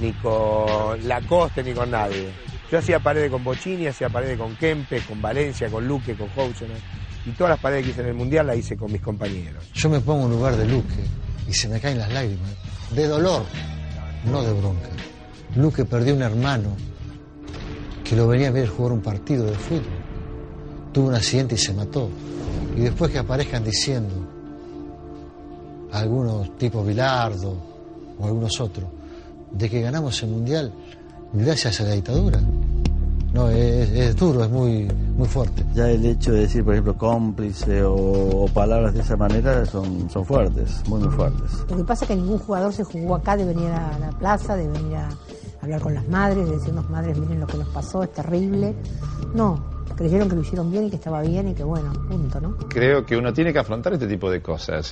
[0.01, 2.46] ni con Lacoste, ni con nadie.
[2.71, 6.77] Yo hacía paredes con Bocini, hacía paredes con Kempe, con Valencia, con Luque, con Housener.
[7.25, 9.63] Y todas las paredes que hice en el Mundial las hice con mis compañeros.
[9.73, 11.03] Yo me pongo en lugar de Luque
[11.47, 12.51] y se me caen las lágrimas.
[12.93, 13.43] De dolor,
[14.25, 14.89] no de bronca.
[15.55, 16.75] Luque perdió un hermano
[18.03, 19.83] que lo venía a ver jugar un partido de fútbol.
[20.93, 22.09] Tuvo un accidente y se mató.
[22.75, 24.13] Y después que aparezcan diciendo
[25.91, 27.57] algunos tipos Bilardo
[28.19, 28.89] o algunos otros,
[29.51, 30.73] de que ganamos el Mundial
[31.33, 32.39] gracias a la dictadura.
[33.33, 35.63] No, es, es, duro, es muy, muy fuerte.
[35.73, 40.09] Ya el hecho de decir, por ejemplo, cómplice o, o, palabras de esa manera son,
[40.09, 41.65] son fuertes, muy, muy fuertes.
[41.69, 44.55] Lo que pasa es que ningún jugador se jugó acá de venir a la plaza,
[44.55, 45.09] de venir a
[45.61, 48.73] hablar con las madres, de decirnos, madres, miren lo que nos pasó, es terrible.
[49.35, 49.63] No,
[49.95, 52.57] creyeron que lo hicieron bien y que estaba bien y que bueno, punto, ¿no?
[52.69, 54.89] Creo que uno tiene que afrontar este tipo de cosas.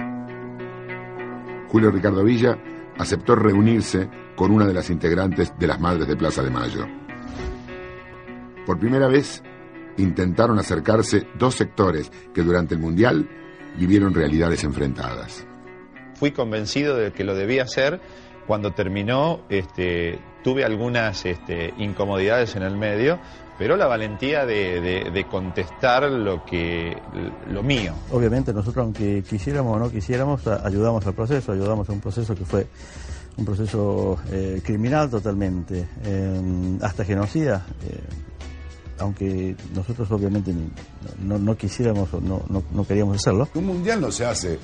[1.69, 2.58] Julio Ricardo Villa
[2.97, 6.86] aceptó reunirse con una de las integrantes de las Madres de Plaza de Mayo.
[8.65, 9.43] Por primera vez
[9.97, 13.29] intentaron acercarse dos sectores que durante el Mundial
[13.77, 15.45] vivieron realidades enfrentadas.
[16.15, 17.99] Fui convencido de que lo debía hacer.
[18.47, 23.19] Cuando terminó, este, tuve algunas este, incomodidades en el medio,
[23.58, 26.98] pero la valentía de, de, de, contestar lo que
[27.50, 27.94] lo mío.
[28.12, 32.46] Obviamente nosotros aunque quisiéramos o no quisiéramos ayudamos al proceso, ayudamos a un proceso que
[32.46, 32.68] fue
[33.38, 38.00] un proceso eh, criminal totalmente, eh, hasta genocida, eh,
[39.00, 40.54] aunque nosotros obviamente
[41.22, 43.50] no, no quisiéramos o no, no, no queríamos hacerlo.
[43.56, 44.58] Un mundial no se hace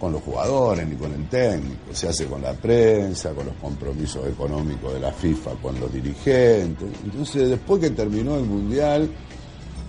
[0.00, 4.26] con los jugadores ni con el técnico, se hace con la prensa, con los compromisos
[4.26, 6.88] económicos de la FIFA, con los dirigentes.
[7.04, 9.10] Entonces, después que terminó el Mundial,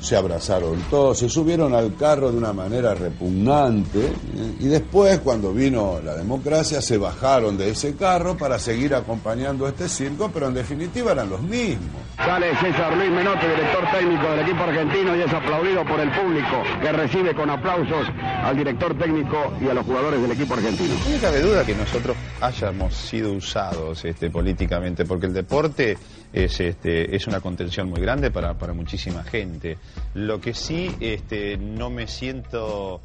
[0.01, 4.11] se abrazaron todos, se subieron al carro de una manera repugnante
[4.59, 9.87] y después, cuando vino la democracia, se bajaron de ese carro para seguir acompañando este
[9.87, 12.01] circo, pero en definitiva eran los mismos.
[12.25, 16.63] Sale César Luis Menotti, director técnico del equipo argentino, y es aplaudido por el público,
[16.79, 18.07] que recibe con aplausos
[18.43, 20.93] al director técnico y a los jugadores del equipo argentino.
[20.93, 25.97] No cabe duda que nosotros hayamos sido usados este, políticamente, porque el deporte
[26.31, 29.77] es, este, es una contención muy grande para, para muchísima gente.
[30.13, 33.01] Lo que sí este, no me siento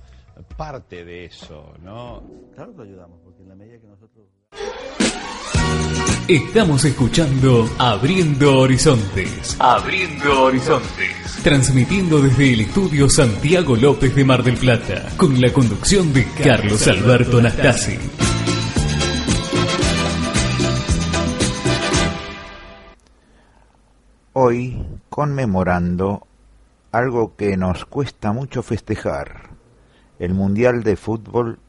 [0.59, 2.23] parte de eso, ¿no?
[2.55, 4.27] Claro que ayudamos, porque en la medida que nosotros...
[6.29, 9.57] Estamos escuchando Abriendo Horizontes.
[9.61, 11.41] Abriendo Horizontes.
[11.45, 16.89] Transmitiendo desde el estudio Santiago López de Mar del Plata, con la conducción de Carlos
[16.89, 17.97] Alberto Nastasi.
[24.33, 26.27] Hoy conmemorando
[26.91, 29.51] algo que nos cuesta mucho festejar,
[30.19, 31.61] el Mundial de Fútbol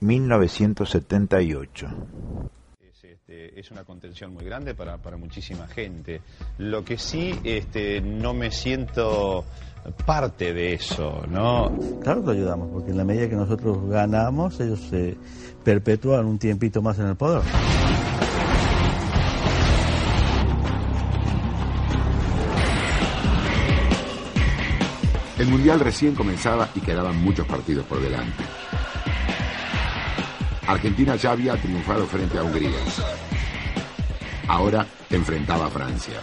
[0.00, 1.88] 1978.
[3.56, 6.20] Es una contención muy grande para, para muchísima gente.
[6.58, 9.44] Lo que sí este, no me siento
[10.04, 11.72] parte de eso, ¿no?
[12.02, 15.16] Claro que ayudamos, porque en la medida que nosotros ganamos, ellos se
[15.64, 17.42] perpetúan un tiempito más en el poder.
[25.38, 28.42] El Mundial recién comenzaba y quedaban muchos partidos por delante.
[30.68, 32.68] Argentina ya había triunfado frente a Hungría.
[34.46, 36.20] Ahora enfrentaba a Francia.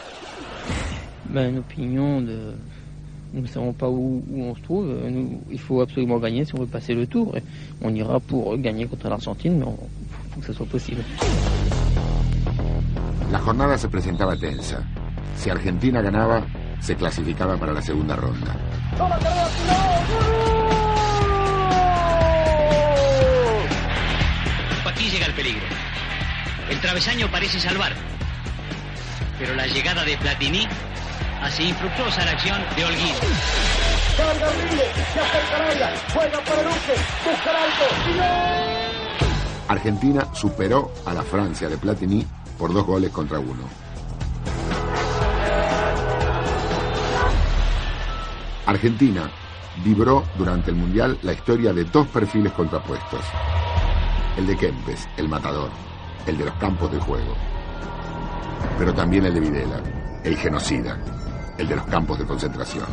[1.33, 2.53] Ben, une opinion de...
[3.33, 4.85] Nous ne savons pas où, où on se trouve.
[5.09, 7.35] Nous, il faut absolument gagner si on veut passer le tour.
[7.81, 11.03] On ira pour gagner contre l'Argentine, mais il faut que ça soit possible.
[13.31, 14.83] La jornada se presentaba tensa.
[15.35, 16.45] Si Argentina ganaba,
[16.79, 18.55] se clasificaba para la segunda ronda.
[25.35, 25.65] Peligro.
[26.69, 27.93] El travesaño parece salvar.
[29.37, 30.67] Pero la llegada de Platini
[31.41, 33.13] hace infructuosa la acción de Holguín.
[34.17, 34.83] Carga Rile,
[35.13, 38.75] se acerca al área, juega para Luque, busca el alto, y no.
[39.67, 42.25] Argentina superó a la Francia de Platini
[42.57, 43.67] por dos goles contra uno.
[48.65, 49.29] Argentina
[49.83, 53.21] vibró durante el Mundial la historia de dos perfiles contrapuestos.
[54.37, 55.69] El de Kempes, el matador,
[56.27, 57.33] el de los campos de juego.
[58.77, 59.81] Pero también el de Videla,
[60.23, 60.97] el genocida,
[61.57, 62.85] el de los campos de concentración.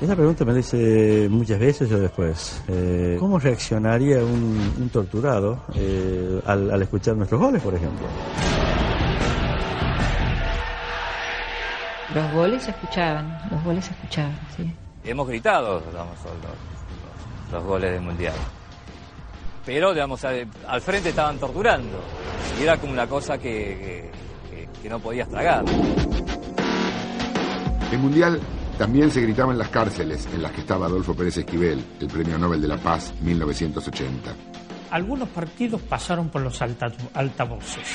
[0.00, 2.62] Esa pregunta me la hice muchas veces yo después.
[2.68, 8.06] Eh, ¿Cómo reaccionaría un, un torturado eh, al, al escuchar nuestros goles, por ejemplo?
[12.14, 14.74] Los goles se escuchaban, los goles se escuchaban, sí.
[15.04, 18.34] Hemos gritado digamos, los, los goles del Mundial.
[19.64, 22.02] Pero, digamos, al, al frente estaban torturando.
[22.58, 24.10] Y era como una cosa que,
[24.50, 25.64] que, que no podías tragar.
[27.92, 28.40] El Mundial
[28.78, 32.38] también se gritaba en las cárceles en las que estaba Adolfo Pérez Esquivel, el Premio
[32.38, 34.32] Nobel de la Paz 1980.
[34.90, 37.86] Algunos partidos pasaron por los alta- altavoces.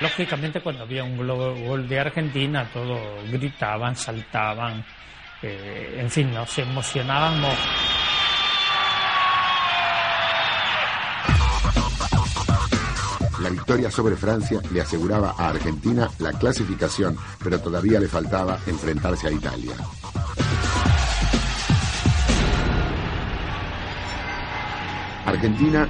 [0.00, 2.98] Lógicamente, cuando había un gol de Argentina, todos
[3.30, 4.84] gritaban, saltaban,
[5.42, 7.54] eh, en fin, nos emocionábamos.
[13.42, 19.26] La victoria sobre Francia le aseguraba a Argentina la clasificación, pero todavía le faltaba enfrentarse
[19.26, 19.72] a Italia.
[25.26, 25.88] Argentina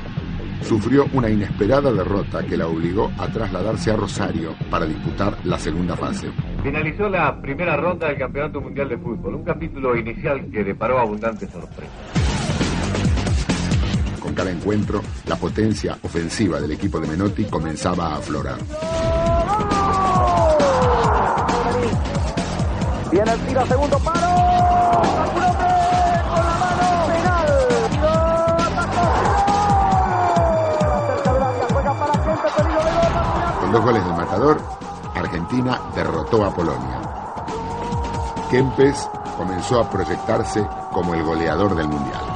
[0.62, 5.94] sufrió una inesperada derrota que la obligó a trasladarse a Rosario para disputar la segunda
[5.94, 6.30] fase.
[6.62, 11.50] Finalizó la primera ronda del Campeonato Mundial de Fútbol, un capítulo inicial que deparó abundantes
[11.50, 12.21] sorpresas.
[14.32, 18.56] Con cada encuentro, la potencia ofensiva del equipo de Menotti comenzaba a aflorar.
[23.10, 23.98] Viene el tiro, segundo.
[33.60, 34.62] Con dos goles del matador,
[35.14, 37.02] Argentina derrotó a Polonia.
[38.50, 42.31] Kempes comenzó a proyectarse como el goleador del Mundial.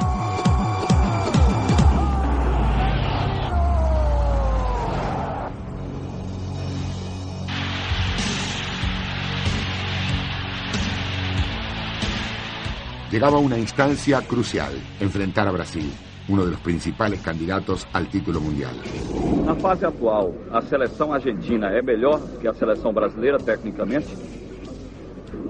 [13.17, 15.91] Llegaba una instancia crucial, enfrentar a Brasil,
[16.27, 18.75] uno de los principales candidatos al título mundial.
[19.43, 24.15] Na fase atual, a seleção argentina é melhor que a seleção brasileira tecnicamente?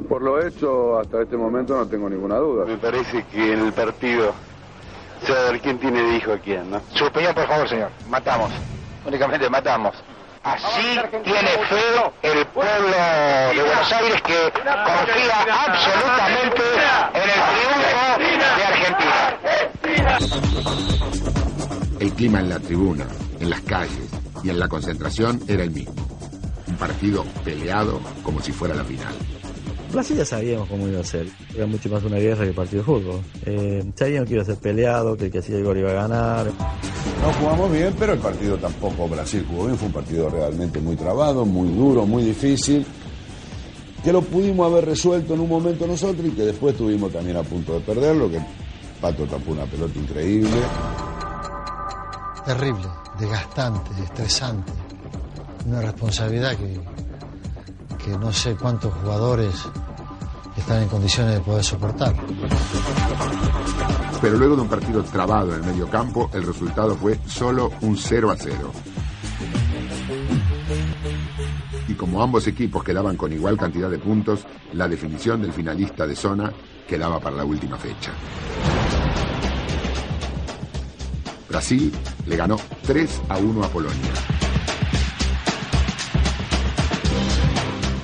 [0.08, 2.64] Por lo hecho, hasta este momento no tengo ninguna duda.
[2.64, 4.32] Me parece que en el partido
[5.26, 6.80] se va a ver quién tiene de hijo a quién, ¿no?
[6.94, 7.90] Su opinión, por favor, señor.
[8.10, 8.50] Matamos.
[9.06, 9.94] Únicamente matamos.
[10.48, 11.84] Así tiene fe
[12.24, 12.88] el pueblo
[13.54, 16.64] de Buenos Aires que confía absolutamente
[17.14, 18.02] en el triunfo
[18.56, 19.40] de Argentina.
[22.00, 23.06] El clima en la tribuna,
[23.42, 24.10] en las calles
[24.42, 25.96] y en la concentración era el mismo.
[26.68, 29.14] Un partido peleado como si fuera la final.
[29.92, 31.28] Brasil ya sabíamos cómo iba a ser.
[31.54, 33.22] Era mucho más una guerra que partido de fútbol.
[33.46, 35.94] Eh, sabíamos que iba a ser peleado, que el que hacía el gol iba a
[35.94, 36.48] ganar.
[37.22, 39.78] No jugamos bien, pero el partido tampoco Brasil jugó bien.
[39.78, 42.86] Fue un partido realmente muy trabado, muy duro, muy difícil.
[44.04, 47.44] Que lo pudimos haber resuelto en un momento nosotros y que después estuvimos también a
[47.44, 48.30] punto de perderlo.
[48.30, 48.40] Que
[49.02, 50.62] Pato tapó una pelota increíble.
[52.46, 52.88] Terrible,
[53.20, 54.72] desgastante, estresante.
[55.66, 56.80] Una responsabilidad que,
[58.04, 59.54] que no sé cuántos jugadores
[60.56, 62.16] están en condiciones de poder soportar.
[64.22, 67.96] Pero luego de un partido trabado en el medio campo, el resultado fue solo un
[67.96, 68.72] 0 a 0.
[71.88, 76.16] Y como ambos equipos quedaban con igual cantidad de puntos, la definición del finalista de
[76.16, 76.52] zona
[76.88, 78.12] quedaba para la última fecha.
[81.48, 81.92] Brasil
[82.26, 84.12] le ganó 3 a 1 a Polonia.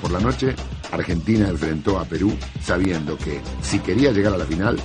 [0.01, 0.55] Por la noche,
[0.91, 4.79] Argentina enfrentó a Perú sabiendo que si quería llegar a la final,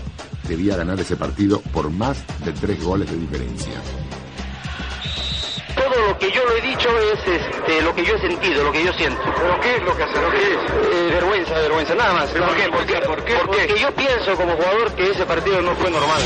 [0.49, 3.75] debía ganar ese partido por más de tres goles de diferencia.
[5.77, 8.73] Todo lo que yo lo he dicho es este, lo que yo he sentido, lo
[8.73, 9.21] que yo siento.
[9.23, 10.21] ¿Pero qué es lo que hace?
[10.21, 10.43] ¿Lo que es?
[10.43, 12.31] Eh, vergüenza, vergüenza, nada más.
[12.33, 12.69] ¿Pero por qué?
[12.69, 13.01] ¿Por qué?
[13.07, 13.35] ¿Por qué?
[13.45, 16.23] Porque yo pienso como jugador que ese partido no fue normal.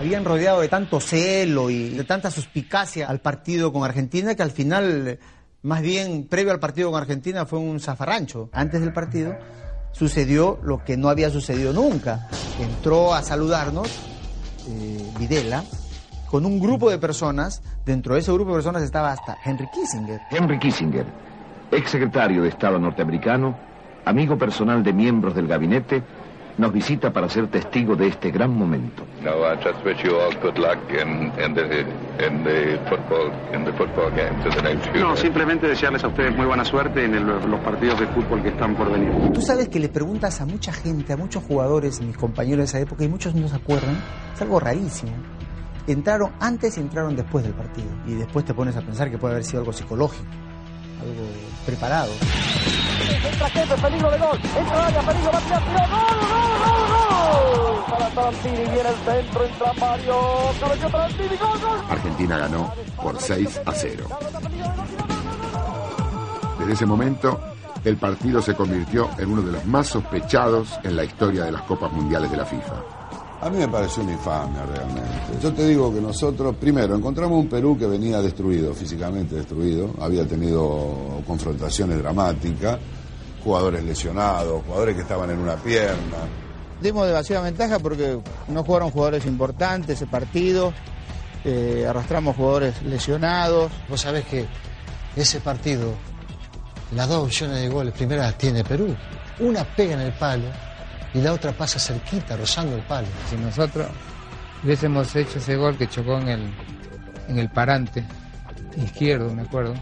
[0.00, 4.52] Habían rodeado de tanto celo y de tanta suspicacia al partido con Argentina que al
[4.52, 5.18] final,
[5.62, 8.48] más bien previo al partido con Argentina, fue un zafarrancho.
[8.52, 9.36] Antes del partido
[9.92, 12.28] sucedió lo que no había sucedido nunca.
[12.58, 13.88] Entró a saludarnos
[14.68, 15.64] eh, Videla
[16.30, 17.62] con un grupo de personas.
[17.84, 20.20] Dentro de ese grupo de personas estaba hasta Henry Kissinger.
[20.30, 21.06] Henry Kissinger,
[21.70, 23.56] ex secretario de Estado norteamericano,
[24.04, 26.02] amigo personal de miembros del gabinete,
[26.58, 29.04] nos visita para ser testigo de este gran momento.
[29.22, 31.80] No, I just wish you all good luck in, in the
[32.24, 36.08] in the football in the football games in the next few No, simplemente desearles a
[36.08, 39.10] ustedes muy buena suerte en el- los partidos de fútbol que están por venir.
[39.32, 42.80] Tú sabes que le preguntas a mucha gente, a muchos jugadores, mis compañeros de esa
[42.80, 43.96] época, y muchos no se acuerdan.
[44.34, 45.12] Es algo rarísimo.
[45.86, 47.88] Entraron antes y entraron después del partido.
[48.06, 50.24] Y después te pones a pensar que puede haber sido algo psicológico,
[51.00, 51.26] algo
[51.64, 52.10] preparado.
[53.24, 54.38] Entra Kepe, peligro de gol.
[54.58, 55.78] Entra área, peligro, va a tirar, tiro.
[55.78, 56.27] ¡Gol, gol, gol, gol!
[57.88, 60.16] Para Tarantini, viene el centro, entra Mario.
[60.60, 61.80] Cabello Tarantini, gol, gol.
[61.90, 62.72] Argentina ganó
[63.02, 64.08] por 6 a 0.
[66.58, 67.40] Desde ese momento,
[67.84, 71.62] el partido se convirtió en uno de los más sospechados en la historia de las
[71.62, 72.74] Copas Mundiales de la FIFA.
[73.40, 75.38] A mí me pareció una infamia realmente.
[75.40, 80.26] Yo te digo que nosotros, primero, encontramos un Perú que venía destruido, físicamente destruido, había
[80.26, 82.78] tenido confrontaciones dramáticas,
[83.44, 86.47] jugadores lesionados, jugadores que estaban en una pierna.
[86.80, 90.72] Dimos demasiada ventaja porque no jugaron jugadores importantes ese partido,
[91.44, 93.72] eh, arrastramos jugadores lesionados.
[93.88, 94.46] Vos sabés que
[95.16, 95.92] ese partido,
[96.94, 98.94] las dos opciones de goles, primera las tiene Perú.
[99.40, 100.46] Una pega en el palo
[101.14, 103.08] y la otra pasa cerquita, rozando el palo.
[103.28, 103.86] Si nosotros
[104.62, 106.50] hubiésemos hecho ese gol que chocó en el,
[107.28, 108.04] en el parante
[108.76, 109.74] izquierdo, me acuerdo,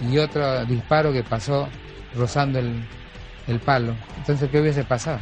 [0.00, 1.68] y otro disparo que pasó
[2.14, 2.86] rozando el,
[3.46, 5.18] el palo, entonces ¿qué hubiese pasado?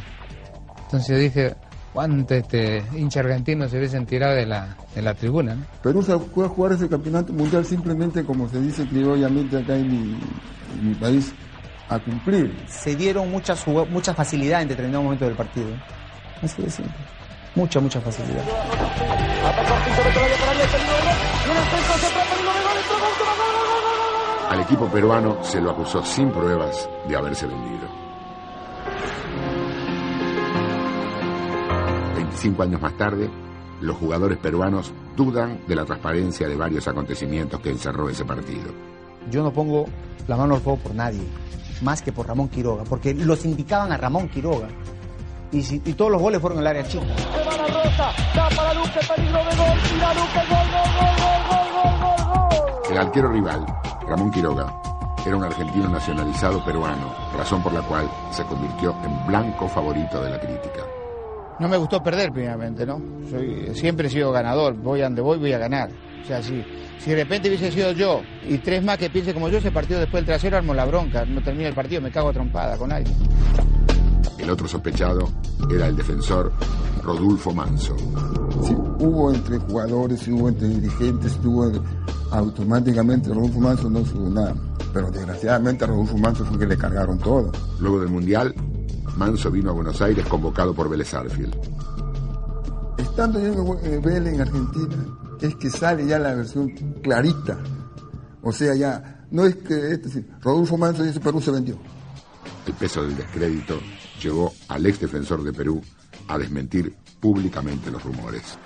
[0.85, 1.55] Entonces yo dije,
[1.93, 5.55] ¿cuántos este, hinchas argentinos se hubiesen tirado de la, de la tribuna?
[5.55, 5.65] ¿no?
[5.83, 9.87] Perú se fue a jugar ese campeonato mundial simplemente, como se dice criollamente acá en
[9.89, 10.17] mi,
[10.79, 11.33] en mi país,
[11.89, 12.55] a cumplir.
[12.67, 15.67] Se dieron mucha, jug- mucha facilidad en determinado momento del partido.
[16.41, 16.93] Así de simple.
[17.55, 18.43] Mucha, mucha facilidad.
[24.49, 27.87] Al equipo peruano se lo acusó sin pruebas de haberse vendido.
[32.15, 33.29] 25 años más tarde,
[33.81, 38.71] los jugadores peruanos dudan de la transparencia de varios acontecimientos que encerró ese partido.
[39.29, 39.85] Yo no pongo
[40.27, 41.21] la mano al fuego por nadie,
[41.81, 44.67] más que por Ramón Quiroga, porque los indicaban a Ramón Quiroga.
[45.51, 45.61] Y,
[45.93, 47.05] todos los goles fueron al área chica.
[52.89, 53.65] El arquero rival,
[54.07, 54.81] Ramón Quiroga,
[55.25, 60.29] era un argentino nacionalizado peruano, razón por la cual se convirtió en blanco favorito de
[60.29, 60.94] la crítica.
[61.59, 63.01] No me gustó perder primeramente, ¿no?
[63.29, 65.89] Soy, siempre he sido ganador, voy a donde voy, voy a ganar.
[66.21, 66.63] O sea, si,
[66.99, 69.99] si de repente hubiese sido yo y tres más que piensen como yo, ese partido
[69.99, 72.91] después del trasero armo la bronca, no termina el partido, me cago a trompada con
[72.91, 73.15] alguien.
[74.37, 75.29] El otro sospechado
[75.71, 76.51] era el defensor
[77.03, 77.95] Rodulfo Manso.
[78.63, 81.71] Sí, hubo entre jugadores, hubo entre dirigentes, hubo
[82.31, 84.55] automáticamente Rodolfo Manso no supo nada.
[84.93, 87.51] Pero desgraciadamente a Rodolfo Manso fue que le cargaron todo.
[87.79, 88.53] Luego del Mundial,
[89.17, 91.55] Manso vino a Buenos Aires convocado por Vélez Arfield.
[92.97, 94.95] Estando yo en eh, Vélez, en Argentina,
[95.41, 96.69] es que sale ya la versión
[97.01, 97.57] clarita.
[98.41, 101.77] O sea, ya, no es que este, sí, Rodolfo Manso dice Perú se vendió.
[102.67, 103.79] El peso del descrédito
[104.21, 105.81] llevó al ex defensor de Perú
[106.27, 108.57] a desmentir públicamente los rumores.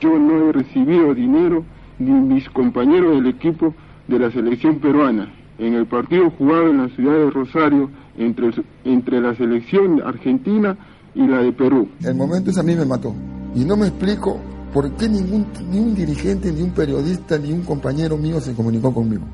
[0.00, 1.64] Yo no he recibido dinero
[1.98, 3.74] ni mis compañeros del equipo
[4.06, 5.34] de la selección peruana.
[5.58, 8.50] En el partido jugado en la ciudad de Rosario entre,
[8.84, 10.76] entre la selección argentina
[11.14, 11.88] y la de Perú.
[12.04, 13.14] El momento ese a mí me mató.
[13.54, 14.40] Y no me explico
[14.72, 18.94] por qué ningún, ni un dirigente, ni un periodista, ni un compañero mío se comunicó
[18.94, 19.24] conmigo.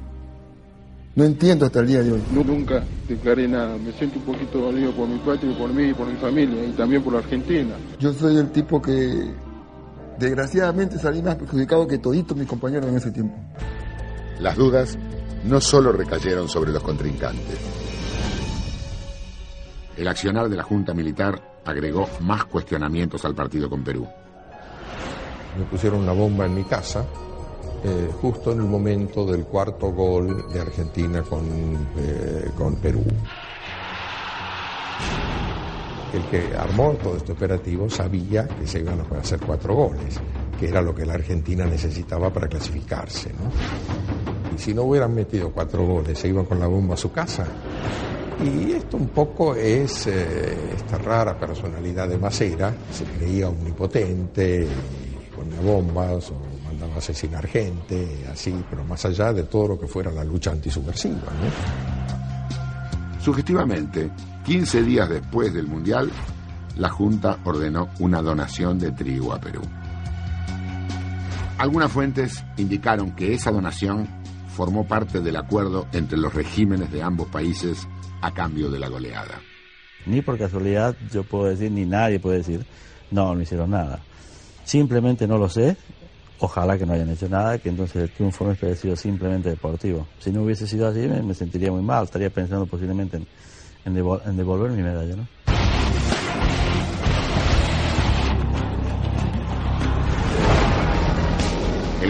[1.16, 2.22] No entiendo hasta el día de hoy.
[2.34, 3.76] No, nunca declaré nada.
[3.78, 6.64] Me siento un poquito dolido por mi patria, y por mí y por mi familia,
[6.64, 7.74] y también por la Argentina.
[8.00, 9.30] Yo soy el tipo que
[10.18, 13.34] Desgraciadamente salí más perjudicado que toditos mis compañeros en ese tiempo.
[14.40, 14.96] Las dudas
[15.44, 17.58] no solo recayeron sobre los contrincantes.
[19.96, 24.06] El accionar de la Junta Militar agregó más cuestionamientos al partido con Perú.
[25.58, 27.04] Me pusieron una bomba en mi casa,
[27.84, 31.44] eh, justo en el momento del cuarto gol de Argentina con,
[31.96, 33.04] eh, con Perú.
[36.12, 40.20] El que armó todo este operativo sabía que se iban a hacer cuatro goles,
[40.58, 43.32] que era lo que la Argentina necesitaba para clasificarse.
[43.32, 44.13] ¿no?
[44.54, 47.46] Y si no hubieran metido cuatro goles, se iban con la bomba a su casa.
[48.42, 54.66] Y esto un poco es eh, esta rara personalidad de Macera, se creía omnipotente,
[55.34, 56.34] ponía bombas o
[56.64, 60.50] mandaba a asesinar gente, así, pero más allá de todo lo que fuera la lucha
[60.50, 61.14] antisubversiva.
[61.16, 61.50] ¿no?
[63.20, 64.10] Sugestivamente,
[64.44, 66.10] 15 días después del Mundial,
[66.76, 69.62] la Junta ordenó una donación de trigo a Perú.
[71.56, 74.23] Algunas fuentes indicaron que esa donación
[74.54, 77.86] formó parte del acuerdo entre los regímenes de ambos países
[78.22, 79.40] a cambio de la goleada.
[80.06, 82.64] Ni por casualidad yo puedo decir, ni nadie puede decir,
[83.10, 84.00] no, no hicieron nada.
[84.64, 85.76] Simplemente no lo sé,
[86.38, 90.06] ojalá que no hayan hecho nada, que entonces el triunfo nuestro haya sido simplemente deportivo.
[90.20, 93.20] Si no hubiese sido así, me, sentiría muy mal, estaría pensando posiblemente
[93.84, 93.94] en
[94.36, 95.43] devolver mi medalla, ¿no?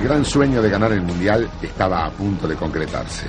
[0.05, 3.27] Gran sueño de ganar el Mundial estaba a punto de concretarse.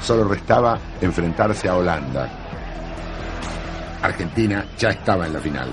[0.00, 2.28] Solo restaba enfrentarse a Holanda.
[4.02, 5.68] Argentina ya estaba en la final.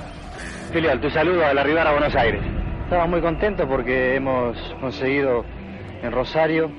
[0.72, 2.44] Filial, tu saludo al arribar a Buenos Aires.
[2.84, 5.44] Estamos muy contentos porque hemos conseguido
[6.04, 6.72] en Rosario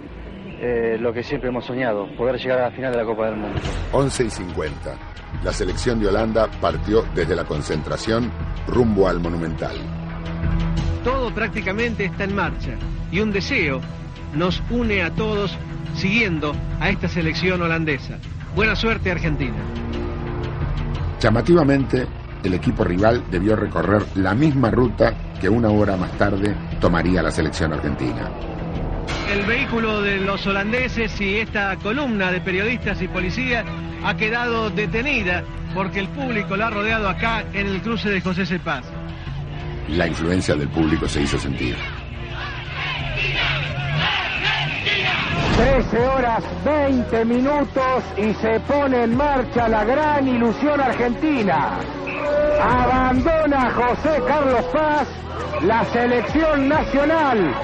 [0.61, 3.37] eh, lo que siempre hemos soñado, poder llegar a la final de la Copa del
[3.37, 3.61] Mundo.
[3.91, 4.95] 11 y 50.
[5.43, 8.31] La selección de Holanda partió desde la concentración
[8.69, 10.00] rumbo al Monumental.
[11.05, 12.73] Todo prácticamente está en marcha
[13.11, 13.81] y un deseo
[14.35, 15.57] nos une a todos
[15.95, 18.19] siguiendo a esta selección holandesa.
[18.55, 19.57] Buena suerte Argentina.
[21.21, 22.07] Llamativamente,
[22.43, 27.31] el equipo rival debió recorrer la misma ruta que una hora más tarde tomaría la
[27.31, 28.31] selección argentina.
[29.31, 33.65] El vehículo de los holandeses y esta columna de periodistas y policías
[34.05, 35.45] ha quedado detenida
[35.75, 38.85] porque el público la ha rodeado acá en el cruce de José Cepaz.
[39.91, 41.77] La influencia del público se hizo sentir.
[45.57, 51.79] 13 horas 20 minutos y se pone en marcha la gran ilusión argentina.
[52.63, 55.09] Abandona José Carlos Paz
[55.63, 57.55] la selección nacional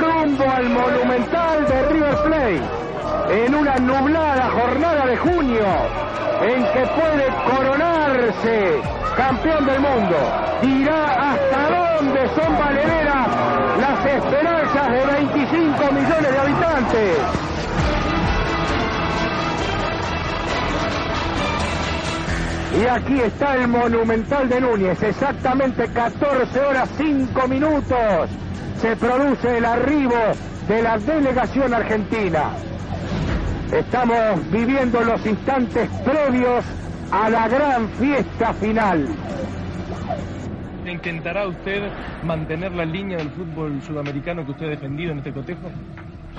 [0.00, 2.79] rumbo al monumental de River Plate
[3.30, 5.66] en una nublada jornada de junio
[6.42, 8.80] en que puede coronarse
[9.16, 10.16] campeón del mundo.
[10.62, 13.28] Dirá hasta dónde son valederas
[13.80, 17.18] las esperanzas de 25 millones de habitantes.
[22.80, 28.30] Y aquí está el Monumental de Núñez, exactamente 14 horas 5 minutos.
[28.80, 30.16] Se produce el arribo
[30.66, 32.52] de la delegación argentina.
[33.72, 36.64] Estamos viviendo los instantes previos
[37.12, 39.06] a la gran fiesta final.
[40.84, 41.88] ¿Intentará usted
[42.24, 45.70] mantener la línea del fútbol sudamericano que usted ha defendido en este cotejo?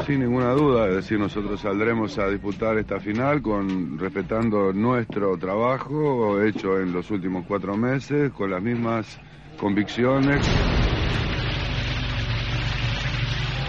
[0.05, 6.41] Sin ninguna duda, es decir, nosotros saldremos a disputar esta final con respetando nuestro trabajo
[6.41, 9.19] hecho en los últimos cuatro meses, con las mismas
[9.57, 10.45] convicciones.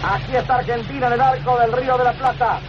[0.03, 2.59] Aquí está Argentina en el arco del Río de la Plata.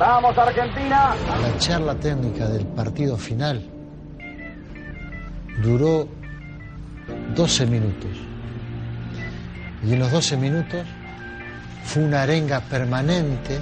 [0.00, 1.14] Vamos Argentina.
[1.42, 3.62] La charla técnica del partido final
[5.62, 6.08] duró
[7.36, 8.10] 12 minutos.
[9.86, 10.86] Y en los 12 minutos
[11.84, 13.58] fue una arenga permanente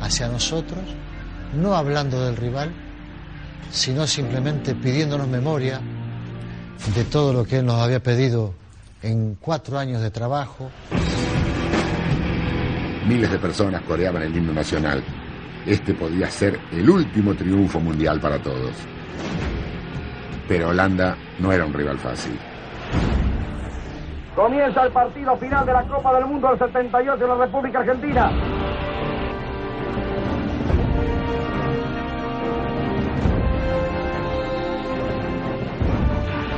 [0.00, 0.80] hacia nosotros,
[1.54, 2.72] no hablando del rival,
[3.70, 5.80] sino simplemente pidiéndonos memoria
[6.92, 8.52] de todo lo que él nos había pedido
[9.00, 10.72] en cuatro años de trabajo.
[13.06, 15.04] Miles de personas coreaban el himno nacional.
[15.70, 18.72] Este podía ser el último triunfo mundial para todos.
[20.48, 22.36] Pero Holanda no era un rival fácil.
[24.34, 28.32] Comienza el partido final de la Copa del Mundo del 78 en la República Argentina.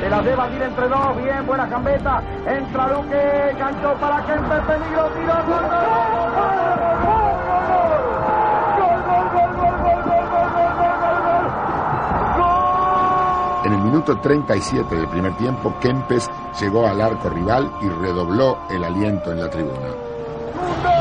[0.00, 2.22] Se la debe ir entre dos, bien, buena gambeta.
[2.46, 5.34] Entra Luque, ganchó para Kempe, peligro, tiro,
[13.92, 19.40] minuto 37 del primer tiempo, Kempes llegó al arco rival y redobló el aliento en
[19.40, 20.91] la tribuna.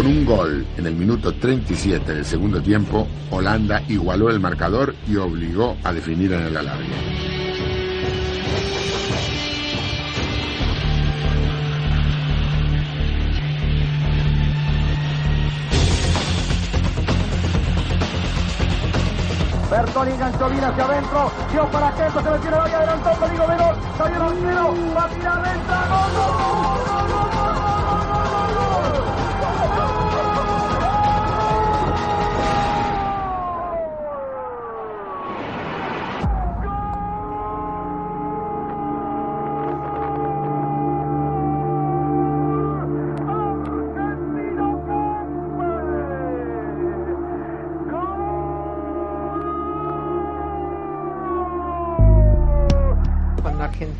[0.00, 5.16] Con un gol en el minuto 37 del segundo tiempo, Holanda igualó el marcador y
[5.16, 6.86] obligó a definir en el alargue.
[19.70, 23.46] Bertoni enganchó bien hacia adentro, dio para esto se metió en el área, adelantó peligro
[23.46, 26.69] gol, salió el arquero, va a tirar gol, gol, gol,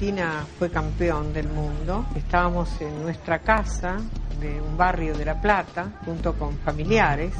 [0.01, 3.98] Argentina fue campeón del mundo, estábamos en nuestra casa
[4.40, 7.34] de un barrio de La Plata, junto con familiares,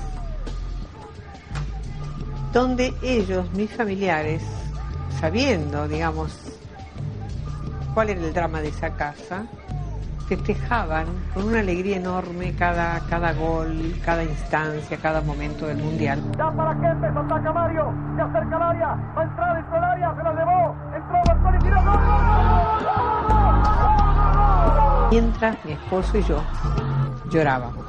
[2.53, 4.43] donde ellos, mis familiares,
[5.19, 6.37] sabiendo, digamos,
[7.95, 9.47] cuál era el drama de esa casa,
[10.31, 16.23] festejaban con una alegría enorme cada, cada gol, cada instancia, cada momento del Mundial.
[16.39, 20.15] Ya para empezó, ataca Mario, se acerca al área, va a entrar dentro del área,
[20.15, 22.00] se la llevó, entró Bertoni, tiró, gol,
[25.11, 26.41] Mientras mi esposo y yo
[27.31, 27.85] llorábamos.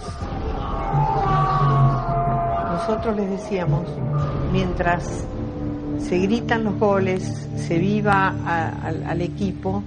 [2.72, 3.86] Nosotros les decíamos,
[4.51, 5.26] mientras
[5.99, 8.34] se gritan los goles, se viva
[8.84, 9.84] al equipo,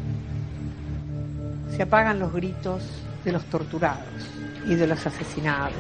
[1.77, 2.83] se apagan los gritos
[3.25, 4.07] de los torturados
[4.67, 5.75] y de los asesinados.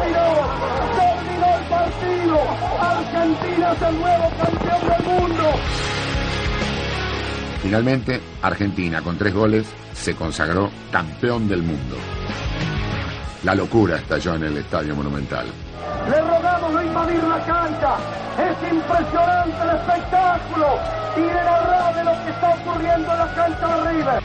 [0.00, 0.26] Terminó,
[0.98, 2.38] terminó el partido,
[2.80, 5.99] Argentina es el nuevo campeón del mundo.
[7.62, 11.96] Finalmente, Argentina, con tres goles, se consagró campeón del mundo.
[13.44, 15.46] La locura estalló en el Estadio Monumental.
[16.10, 17.96] Le rogamos no invadir la cancha.
[18.38, 20.66] Es impresionante el espectáculo.
[21.16, 24.22] Y le narrar de lo que está ocurriendo en la cancha de River.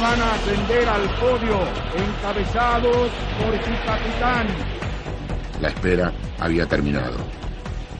[0.00, 1.60] van a ascender al podio
[1.96, 4.46] encabezados por su capitán.
[5.60, 7.16] La espera había terminado.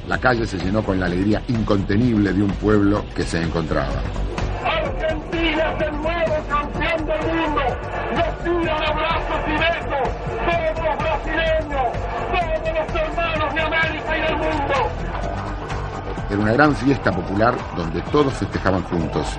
[0.06, 4.02] La calle se llenó con la alegría incontenible de un pueblo que se encontraba.
[4.62, 7.62] Argentina es el nuevo campeón del mundo.
[8.12, 10.08] Nos tira de brazos y besos.
[10.44, 11.86] Todos los brasileños,
[12.32, 14.74] todos los hermanos de América y del mundo.
[16.30, 19.38] Era una gran fiesta popular donde todos festejaban juntos,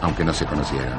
[0.00, 0.98] aunque no se conocieran.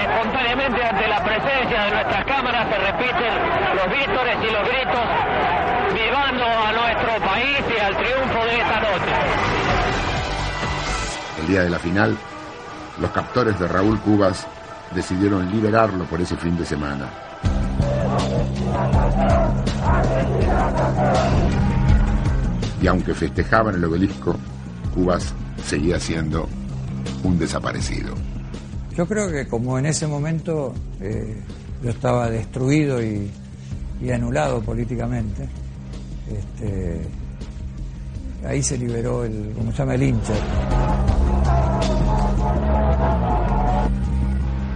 [0.00, 3.32] Espontáneamente ante la presencia de nuestras cámaras se repiten
[3.74, 5.06] los vítores y los gritos,
[5.94, 9.12] vivando a nuestro país y al triunfo de esta noche.
[11.40, 12.16] El día de la final,
[13.00, 14.46] los captores de Raúl Cubas
[14.94, 17.08] decidieron liberarlo por ese fin de semana.
[22.80, 24.36] Y aunque festejaban el obelisco,
[24.94, 25.34] Cubas
[25.64, 26.48] seguía siendo
[27.22, 28.14] un desaparecido.
[28.94, 31.36] Yo creo que como en ese momento eh,
[31.82, 33.30] yo estaba destruido y,
[34.00, 35.48] y anulado políticamente,
[36.30, 37.06] este,
[38.46, 40.36] ahí se liberó el, como se llama, el Inter.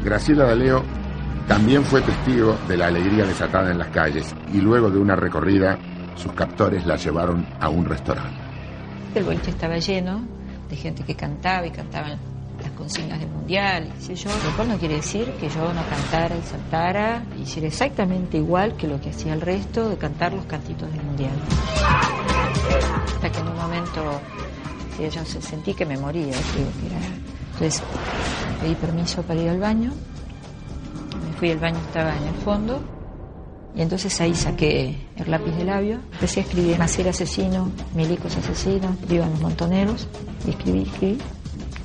[0.04, 0.82] Graciela D'Aleo
[1.46, 5.78] también fue testigo de la alegría desatada en las calles y luego de una recorrida,
[6.14, 8.40] sus captores la llevaron a un restaurante.
[9.14, 10.22] El boliche estaba lleno
[10.68, 12.18] de gente que cantaba y cantaban
[12.80, 17.42] consignas del mundial, lo cual no quiere decir que yo no cantara y saltara, y
[17.42, 21.32] hiciera exactamente igual que lo que hacía el resto de cantar los cantitos del mundial.
[23.14, 24.20] Hasta que en un momento
[24.96, 27.06] sí, yo se- sentí que me moría, era-
[27.52, 27.82] entonces
[28.60, 29.92] pedí permiso para ir al baño,
[31.26, 32.80] me fui al baño, estaba en el fondo,
[33.74, 38.96] y entonces ahí saqué el lápiz de labio, empecé a escribir Nacer asesino, milicos asesinos,
[39.06, 40.08] vivan los montoneros,
[40.46, 41.18] y escribí, escribí,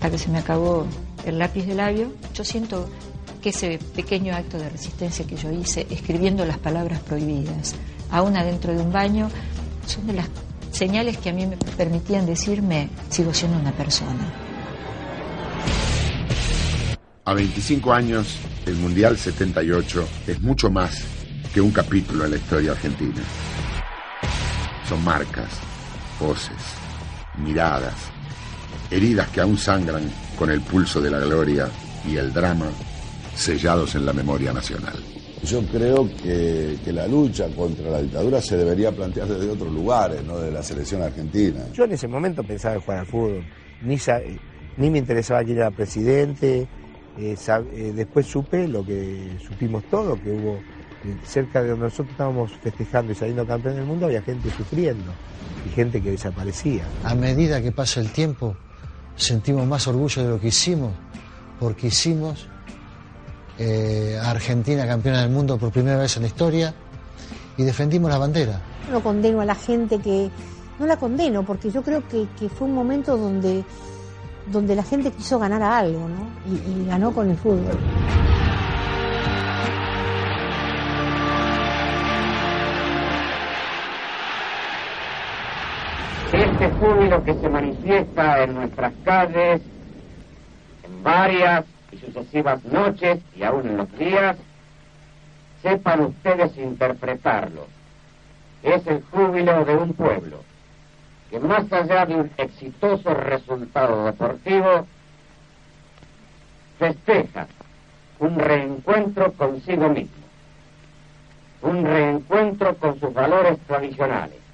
[0.05, 0.85] hasta que se me acabó
[1.25, 2.11] el lápiz de labio.
[2.35, 2.87] Yo siento
[3.41, 7.73] que ese pequeño acto de resistencia que yo hice, escribiendo las palabras prohibidas,
[8.11, 9.29] aún adentro de un baño,
[9.87, 10.27] son de las
[10.71, 14.31] señales que a mí me permitían decirme, sigo siendo una persona.
[17.23, 18.37] A 25 años,
[18.67, 21.03] el Mundial 78 es mucho más
[21.51, 23.23] que un capítulo en la historia argentina.
[24.87, 25.49] Son marcas,
[26.19, 26.61] voces,
[27.39, 28.14] miradas,
[28.89, 30.03] heridas que aún sangran
[30.37, 31.67] con el pulso de la gloria
[32.07, 32.67] y el drama
[33.35, 34.95] sellados en la memoria nacional.
[35.43, 40.23] Yo creo que, que, la lucha contra la dictadura se debería plantear desde otros lugares,
[40.23, 41.67] no de la selección argentina.
[41.73, 43.45] Yo en ese momento pensaba en jugar al fútbol,
[43.83, 43.97] ni,
[44.77, 46.67] ni me interesaba quién era presidente,
[47.17, 52.11] eh, eh, después supe lo que supimos todos, que hubo eh, cerca de donde nosotros
[52.11, 55.13] estábamos festejando y saliendo campeón del mundo, había gente sufriendo
[55.65, 56.83] y gente que desaparecía.
[57.03, 58.57] A medida que pasa el tiempo,
[59.15, 60.91] sentimos más orgullo de lo que hicimos,
[61.59, 62.47] porque hicimos
[63.57, 66.73] eh, a Argentina campeona del mundo por primera vez en la historia
[67.57, 68.61] y defendimos la bandera.
[68.91, 70.29] No condeno a la gente que...
[70.77, 73.63] No la condeno porque yo creo que, que fue un momento donde,
[74.51, 76.27] donde la gente quiso ganar a algo, ¿no?
[76.51, 77.77] Y, y ganó con el fútbol.
[86.55, 89.61] Este júbilo que se manifiesta en nuestras calles,
[90.83, 94.37] en varias y sucesivas noches y aún en los días,
[95.61, 97.67] sepan ustedes interpretarlo.
[98.63, 100.45] Es el júbilo de un pueblo
[101.29, 104.87] que más allá de un exitoso resultado deportivo,
[106.79, 107.47] festeja
[108.19, 110.23] un reencuentro consigo mismo,
[111.63, 114.44] un reencuentro con sus valores tradicionales,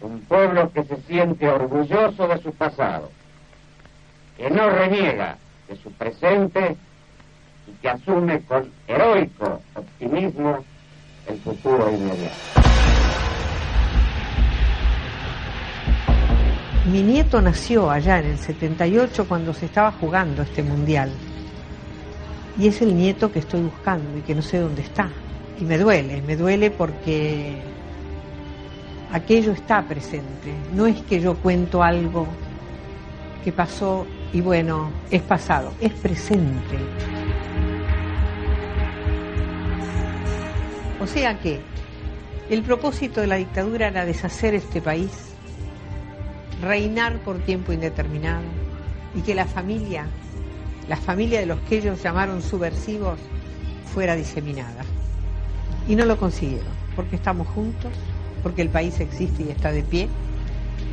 [0.00, 3.10] un pueblo que se siente orgulloso de su pasado,
[4.36, 5.36] que no reniega
[5.68, 6.76] de su presente
[7.66, 10.64] y que asume con heroico optimismo
[11.26, 12.36] el futuro inmediato.
[16.90, 21.10] Mi nieto nació allá en el 78 cuando se estaba jugando este mundial.
[22.56, 25.10] Y es el nieto que estoy buscando y que no sé dónde está.
[25.58, 27.56] Y me duele, me duele porque
[29.12, 30.54] aquello está presente.
[30.74, 32.26] No es que yo cuento algo
[33.44, 36.76] que pasó y bueno, es pasado, es presente.
[41.00, 41.60] O sea que
[42.50, 45.10] el propósito de la dictadura era deshacer este país,
[46.60, 48.44] reinar por tiempo indeterminado
[49.14, 50.06] y que la familia,
[50.88, 53.18] la familia de los que ellos llamaron subversivos,
[53.92, 54.84] fuera diseminada.
[55.88, 57.92] Y no lo consiguieron, porque estamos juntos,
[58.42, 60.08] porque el país existe y está de pie,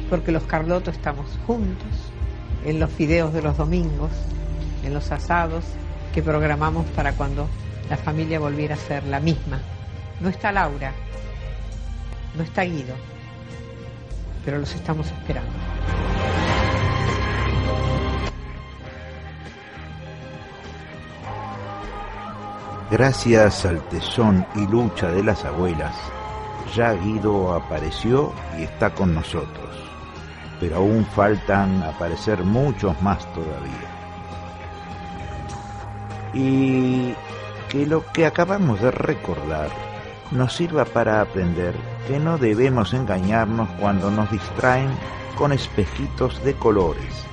[0.09, 2.11] porque los Carlotos estamos juntos,
[2.65, 4.11] en los fideos de los domingos,
[4.83, 5.63] en los asados
[6.13, 7.47] que programamos para cuando
[7.89, 9.59] la familia volviera a ser la misma.
[10.19, 10.93] No está Laura,
[12.35, 12.95] no está Guido,
[14.45, 15.51] pero los estamos esperando.
[22.91, 25.95] Gracias al tesón y lucha de las abuelas,
[26.75, 29.69] ya Guido apareció y está con nosotros,
[30.59, 33.89] pero aún faltan aparecer muchos más todavía.
[36.33, 37.13] Y
[37.69, 39.69] que lo que acabamos de recordar
[40.31, 41.75] nos sirva para aprender
[42.07, 44.89] que no debemos engañarnos cuando nos distraen
[45.37, 47.25] con espejitos de colores.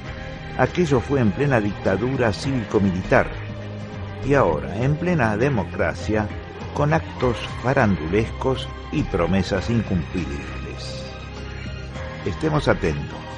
[0.58, 3.26] Aquello fue en plena dictadura cívico-militar
[4.26, 6.28] y ahora en plena democracia
[6.74, 11.04] con actos farandulescos y promesas incumplibles.
[12.24, 13.29] Estemos atentos.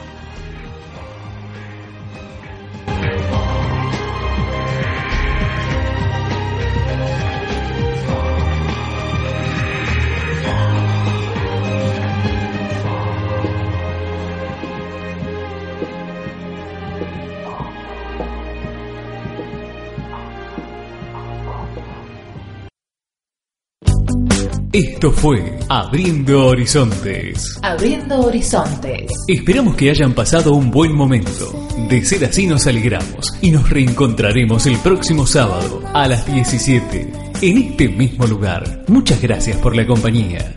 [24.73, 27.59] Esto fue Abriendo Horizontes.
[27.61, 29.13] Abriendo Horizontes.
[29.29, 31.69] Esperamos que hayan pasado un buen momento.
[31.91, 37.13] De ser así nos alegramos y nos reencontraremos el próximo sábado a las 17
[37.43, 38.85] en este mismo lugar.
[38.89, 40.55] Muchas gracias por la compañía.